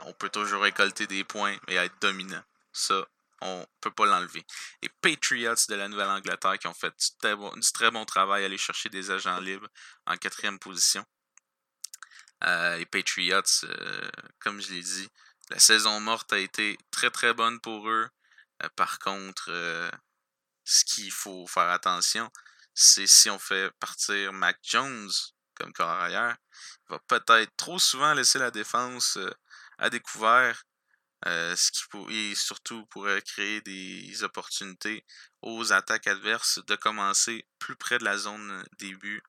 [0.04, 2.42] on peut toujours récolter des points et être dominant.
[2.72, 3.06] Ça,
[3.40, 4.44] on peut pas l'enlever.
[4.82, 8.88] Les Patriots de la Nouvelle-Angleterre qui ont fait du très bon travail à aller chercher
[8.88, 9.68] des agents libres
[10.06, 11.04] en quatrième position.
[12.44, 14.10] Euh, les Patriots, euh,
[14.40, 15.08] comme je l'ai dit,
[15.50, 18.08] la saison morte a été très très bonne pour eux.
[18.62, 19.50] Euh, par contre,
[20.64, 22.30] ce qu'il faut faire attention,
[22.74, 25.10] c'est si on fait partir Mac Jones
[25.56, 26.36] comme corps arrière,
[26.88, 29.18] il va peut-être trop souvent laisser la défense
[29.78, 30.62] à découvert,
[31.24, 35.04] ce qui pour, et surtout pourrait créer des opportunités
[35.42, 39.22] aux attaques adverses de commencer plus près de la zone début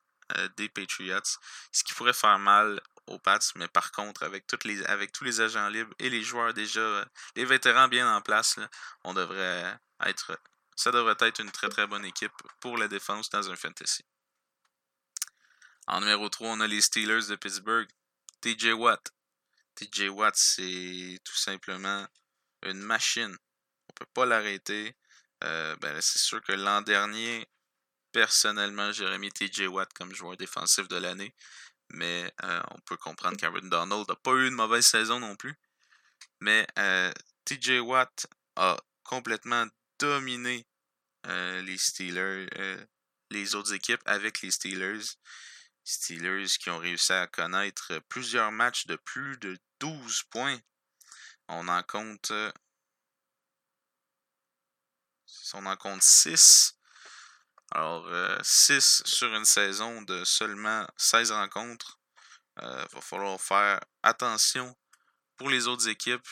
[0.57, 1.39] des Patriots,
[1.71, 5.93] ce qui pourrait faire mal aux Pats, mais par contre, avec tous les agents libres
[5.99, 7.05] et les joueurs déjà,
[7.35, 8.59] les vétérans bien en place,
[9.03, 10.37] on devrait être
[10.75, 14.05] ça devrait être une très très bonne équipe pour la défense dans un fantasy.
[15.87, 17.87] En numéro 3, on a les Steelers de Pittsburgh.
[18.41, 19.11] TJ Watt.
[19.75, 22.05] TJ Watt, c'est tout simplement
[22.63, 23.35] une machine.
[23.89, 24.97] On peut pas l'arrêter.
[25.45, 27.47] Euh, ben c'est sûr que l'an dernier,
[28.11, 31.33] personnellement, j'aurais mis TJ Watt comme joueur défensif de l'année.
[31.91, 35.55] Mais euh, on peut comprendre qu'Aaron Donald n'a pas eu une mauvaise saison non plus.
[36.41, 37.13] Mais euh,
[37.45, 38.27] TJ Watt
[38.57, 39.65] a complètement
[39.99, 40.67] dominé
[41.63, 42.47] les Steelers,
[43.31, 45.17] les autres équipes avec les Steelers.
[45.87, 50.59] Steelers qui ont réussi à connaître plusieurs matchs de plus de 12 points.
[51.47, 52.33] On en compte.
[55.53, 56.77] On en compte 6.
[57.71, 58.05] Alors,
[58.43, 61.99] 6 sur une saison de seulement 16 rencontres.
[62.61, 64.75] Il va falloir faire attention
[65.37, 66.27] pour les autres équipes.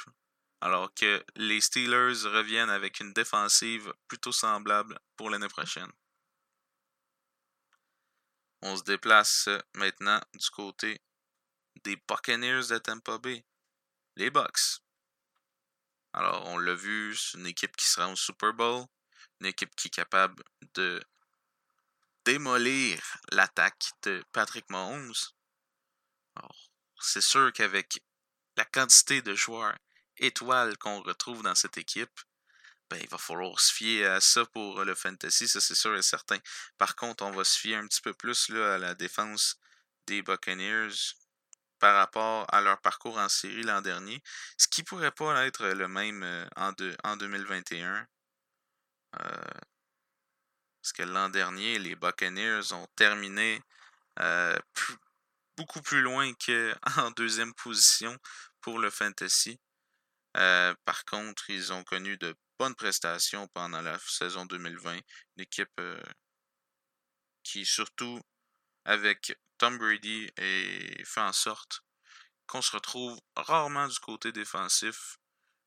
[0.60, 5.92] Alors que les Steelers reviennent avec une défensive plutôt semblable pour l'année prochaine.
[8.68, 11.00] On se déplace maintenant du côté
[11.84, 13.46] des Buccaneers de Tampa Bay.
[14.16, 14.82] Les Bucks.
[16.14, 18.88] Alors, on l'a vu, c'est une équipe qui sera au Super Bowl,
[19.40, 20.44] une équipe qui est capable
[20.74, 21.00] de
[22.26, 23.00] démolir
[23.32, 25.14] l'attaque de Patrick Mahomes.
[27.00, 28.04] C'est sûr qu'avec
[28.58, 29.78] la quantité de joueurs
[30.18, 32.20] étoiles qu'on retrouve dans cette équipe,
[32.90, 36.04] ben, il va falloir se fier à ça pour le fantasy, ça c'est sûr et
[36.04, 36.38] certain.
[36.78, 39.60] Par contre, on va se fier un petit peu plus là, à la défense
[40.08, 41.16] des Buccaneers
[41.80, 44.22] par rapport à leur parcours en série l'an dernier,
[44.58, 46.72] ce qui pourrait pas être le même euh, en,
[47.04, 48.08] en 2021.
[49.22, 49.30] Euh,
[50.82, 53.62] parce que l'an dernier, les Buccaneers ont terminé
[54.20, 54.58] euh,
[55.58, 58.18] beaucoup plus loin qu'en deuxième position
[58.62, 59.60] pour le fantasy.
[60.34, 64.96] par contre, ils ont connu de bonne prestation pendant la saison 2020.
[64.96, 65.04] Une
[65.38, 66.02] équipe euh,
[67.44, 68.20] qui, surtout
[68.86, 71.82] avec Tom Brady, et fait en sorte
[72.48, 75.18] qu'on se retrouve rarement du côté défensif.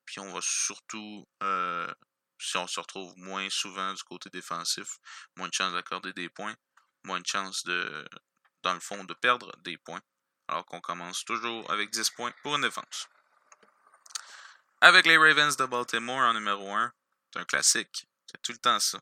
[0.05, 1.93] Puis on va surtout, euh,
[2.41, 4.99] si on se retrouve moins souvent du côté défensif,
[5.37, 6.57] moins de chances d'accorder des points,
[7.05, 8.09] moins de chances de,
[8.63, 10.01] dans le fond, de perdre des points.
[10.49, 13.07] Alors qu'on commence toujours avec 10 points pour une défense.
[14.81, 16.93] Avec les Ravens de Baltimore en numéro 1,
[17.33, 18.07] c'est un classique.
[18.27, 19.01] C'est tout le temps ça.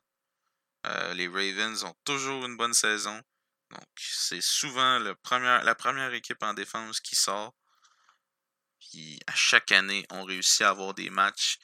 [0.87, 3.21] Euh, les Ravens ont toujours une bonne saison.
[3.69, 7.53] Donc, c'est souvent la première équipe en défense qui sort.
[8.79, 11.59] Puis, à chaque année, on réussit à avoir des matchs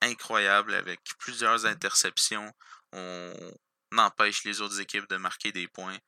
[0.00, 2.50] incroyables avec plusieurs interceptions.
[2.92, 3.52] On
[3.98, 5.98] empêche les autres équipes de marquer des points.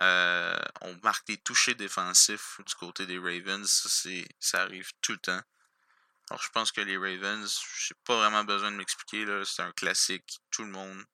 [0.00, 3.68] Euh, on marque des touchés défensifs du côté des Ravens.
[4.38, 5.42] ça arrive tout le temps.
[6.30, 9.26] Alors, je pense que les Ravens, j'ai pas vraiment besoin de m'expliquer.
[9.44, 10.40] C'est un classique.
[10.52, 11.04] Tout le monde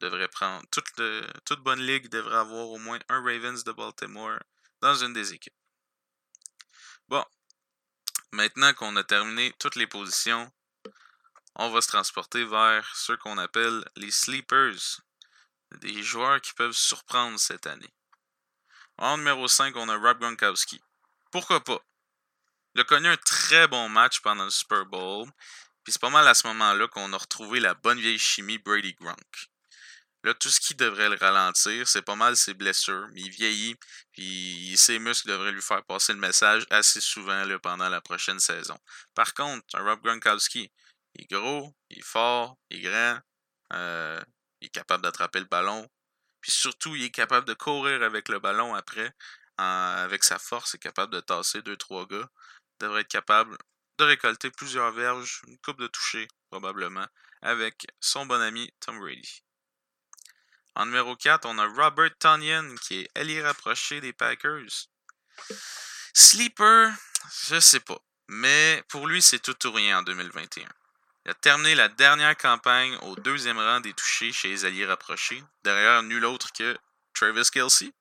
[0.00, 0.62] devrait prendre.
[0.70, 0.92] Toute,
[1.46, 4.38] toute bonne ligue devrait avoir au moins un Ravens de Baltimore
[4.82, 5.56] dans une des équipes.
[7.08, 7.24] Bon.
[8.32, 10.52] Maintenant qu'on a terminé toutes les positions,
[11.56, 15.00] on va se transporter vers ceux qu'on appelle les sleepers.
[15.76, 17.94] Des joueurs qui peuvent surprendre cette année.
[18.98, 20.80] En numéro 5, on a Rob Gronkowski.
[21.30, 21.80] Pourquoi pas?
[22.74, 25.28] Il a connu un très bon match pendant le Super Bowl.
[25.82, 28.94] Puis c'est pas mal à ce moment-là qu'on a retrouvé la bonne vieille chimie Brady
[28.94, 29.50] Gronk.
[30.22, 33.08] Là, tout ce qui devrait le ralentir, c'est pas mal ses blessures.
[33.12, 33.74] Mais il vieillit,
[34.12, 38.38] puis ses muscles devraient lui faire passer le message assez souvent là, pendant la prochaine
[38.38, 38.78] saison.
[39.14, 40.70] Par contre, un Rob Gronkowski,
[41.14, 43.18] il est gros, il est fort, il est grand,
[43.72, 44.22] euh,
[44.60, 45.88] il est capable d'attraper le ballon.
[46.42, 49.12] Puis surtout, il est capable de courir avec le ballon après,
[49.56, 52.28] avec sa force, il est capable de tasser deux, trois gars
[52.80, 53.56] devrait être capable
[53.98, 57.06] de récolter plusieurs verges, une coupe de toucher probablement,
[57.42, 59.42] avec son bon ami Tom Brady.
[60.74, 64.88] En numéro 4, on a Robert Tonyan qui est allié rapproché des Packers.
[66.14, 66.92] Sleeper,
[67.44, 68.00] je sais pas.
[68.28, 70.68] Mais pour lui, c'est tout ou rien en 2021.
[71.24, 75.42] Il a terminé la dernière campagne au deuxième rang des touchés chez les alliés rapprochés,
[75.64, 76.78] derrière nul autre que
[77.12, 77.92] Travis Kelsey.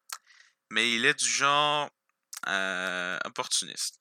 [0.70, 1.90] Mais il est du genre
[2.48, 3.99] euh, opportuniste.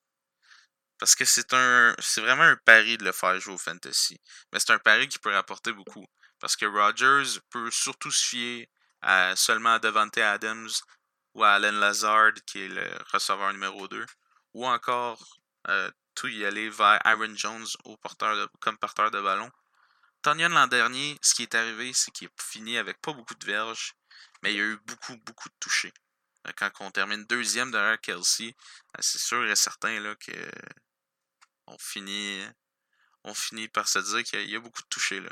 [0.99, 4.19] Parce que c'est un c'est vraiment un pari de le faire jouer au fantasy.
[4.51, 6.05] Mais c'est un pari qui peut rapporter beaucoup.
[6.39, 8.69] Parce que Rodgers peut surtout se fier
[9.01, 10.69] à seulement à Devante Adams
[11.33, 14.05] ou à Allen Lazard, qui est le receveur numéro 2.
[14.53, 15.23] Ou encore
[15.69, 19.49] euh, tout y aller vers Aaron Jones au porteur comme porteur de ballon.
[20.21, 23.45] Tonyan l'an dernier, ce qui est arrivé, c'est qu'il a fini avec pas beaucoup de
[23.45, 23.93] verges,
[24.43, 25.93] mais il y a eu beaucoup, beaucoup de touchés.
[26.57, 28.55] Quand on termine deuxième derrière Kelsey,
[28.93, 30.31] ben, c'est sûr et certain là, que
[31.69, 35.19] on finit, par se dire qu'il y a beaucoup de touchés.
[35.19, 35.29] Là.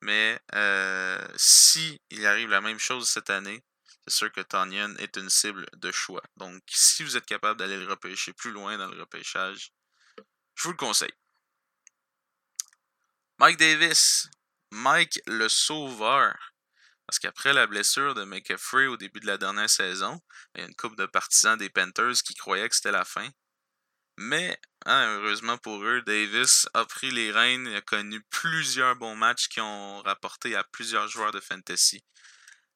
[0.00, 3.64] Mais euh, si il arrive la même chose cette année,
[4.06, 6.22] c'est sûr que Tanyan est une cible de choix.
[6.36, 9.72] Donc, si vous êtes capable d'aller le repêcher plus loin dans le repêchage,
[10.54, 11.12] je vous le conseille.
[13.38, 14.28] Mike Davis.
[14.70, 16.36] Mike le sauveur.
[17.06, 20.20] Parce qu'après la blessure de McAfee au début de la dernière saison,
[20.54, 23.28] il y a une couple de partisans des Panthers qui croyaient que c'était la fin.
[24.20, 29.14] Mais, hein, heureusement pour eux, Davis a pris les rênes et a connu plusieurs bons
[29.14, 32.02] matchs qui ont rapporté à plusieurs joueurs de fantasy.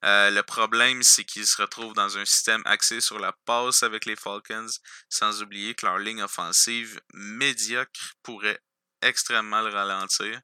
[0.05, 4.07] Euh, le problème, c'est qu'ils se retrouvent dans un système axé sur la passe avec
[4.07, 4.69] les Falcons,
[5.09, 8.61] sans oublier que leur ligne offensive médiocre pourrait
[9.01, 10.41] extrêmement le ralentir.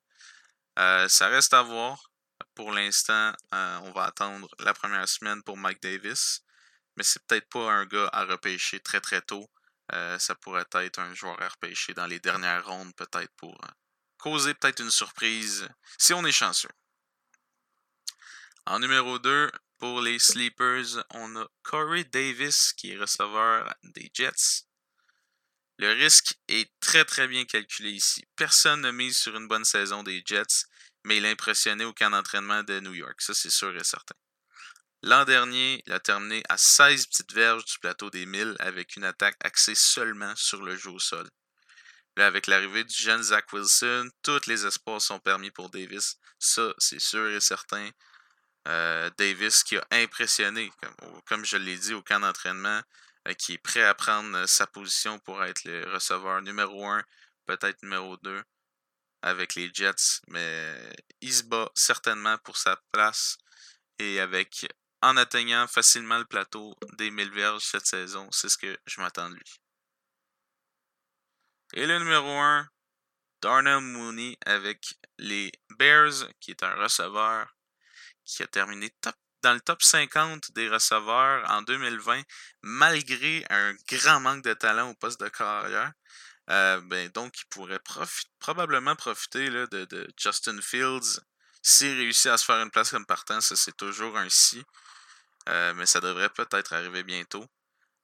[0.80, 2.10] Euh, ça reste à voir.
[2.56, 6.42] Pour l'instant, euh, on va attendre la première semaine pour Mike Davis.
[6.96, 9.48] Mais c'est peut-être pas un gars à repêcher très très tôt.
[9.90, 11.48] Ça pourrait être un joueur à
[11.94, 13.58] dans les dernières rondes, peut-être pour
[14.18, 16.68] causer peut-être une surprise si on est chanceux.
[18.66, 24.66] En numéro 2, pour les Sleepers, on a Corey Davis qui est receveur des Jets.
[25.78, 28.24] Le risque est très très bien calculé ici.
[28.34, 30.66] Personne ne mise sur une bonne saison des Jets,
[31.04, 34.16] mais il a impressionné au camp d'entraînement de New York, ça c'est sûr et certain.
[35.02, 39.04] L'an dernier, il a terminé à 16 petites verges du plateau des 1000 avec une
[39.04, 41.28] attaque axée seulement sur le jeu au sol.
[42.16, 46.16] Là, avec l'arrivée du jeune Zach Wilson, tous les espoirs sont permis pour Davis.
[46.40, 47.90] Ça, c'est sûr et certain.
[48.66, 50.72] Euh, Davis qui a impressionné,
[51.26, 52.82] comme, je l'ai dit au camp d'entraînement,
[53.28, 57.04] euh, qui est prêt à prendre euh, sa position pour être le receveur numéro 1,
[57.46, 58.42] peut-être numéro 2
[59.22, 60.76] avec les Jets, mais
[61.20, 63.38] il se bat certainement pour sa place
[63.98, 64.66] et avec
[65.02, 69.30] en atteignant facilement le plateau des 1000 verges cette saison, c'est ce que je m'attends
[69.30, 69.60] de lui.
[71.74, 72.68] Et le numéro 1,
[73.42, 77.54] Darnell Mooney avec les Bears, qui est un receveur
[78.24, 78.92] qui a terminé
[79.42, 82.22] dans le top 50 des receveurs en 2020,
[82.62, 85.92] malgré un grand manque de talent au poste de carrière.
[86.50, 87.80] Euh, ben, donc, il pourrait
[88.38, 91.20] probablement profiter de, Justin Fields
[91.62, 93.40] s'il réussit à se faire une place comme partant.
[93.40, 94.28] Ça, c'est toujours un.
[95.48, 97.46] Euh, mais ça devrait peut-être arriver bientôt.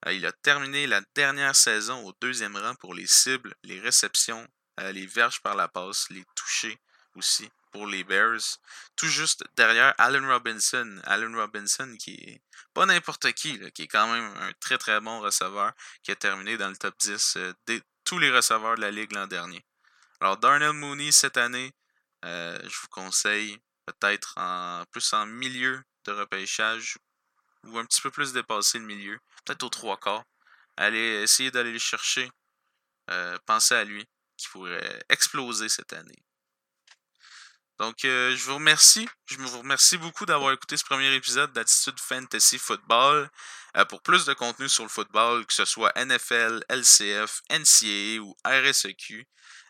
[0.06, 4.46] Euh, il a terminé la dernière saison au deuxième rang pour les cibles, les réceptions,
[4.92, 6.78] les verges par la passe, les touchés
[7.14, 8.58] aussi pour les Bears.
[8.96, 11.00] Tout juste derrière Allen Robinson.
[11.04, 12.40] Allen Robinson qui est
[12.72, 15.72] pas n'importe qui, qui est quand même un très très bon receveur
[16.02, 19.12] qui a terminé dans le top 10 euh, de tous les receveurs de la ligue
[19.12, 19.64] l'an dernier.
[20.20, 21.72] Alors Darnell Mooney cette année,
[22.24, 26.96] euh, je vous conseille peut-être en plus en milieu de repêchage
[27.66, 30.24] ou un petit peu plus dépasser le milieu, peut-être aux trois quarts.
[30.76, 32.30] Allez essayer d'aller le chercher.
[33.10, 34.06] Euh, pensez à lui
[34.36, 36.24] qui pourrait exploser cette année.
[37.78, 39.08] Donc, euh, je vous remercie.
[39.26, 43.30] Je vous remercie beaucoup d'avoir écouté ce premier épisode d'Attitude Fantasy Football.
[43.76, 48.36] Euh, pour plus de contenu sur le football, que ce soit NFL, LCF, NCAA ou
[48.46, 49.26] RSEQ,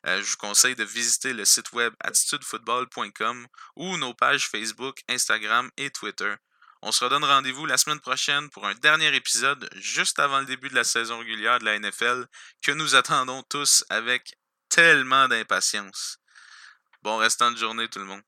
[0.07, 5.89] je vous conseille de visiter le site web attitudefootball.com ou nos pages Facebook, Instagram et
[5.91, 6.35] Twitter.
[6.87, 10.69] On se redonne rendez-vous la semaine prochaine pour un dernier épisode juste avant le début
[10.69, 12.27] de la saison régulière de la NFL
[12.63, 14.35] que nous attendons tous avec
[14.69, 16.19] tellement d'impatience.
[17.01, 18.21] Bon restant de journée tout le monde.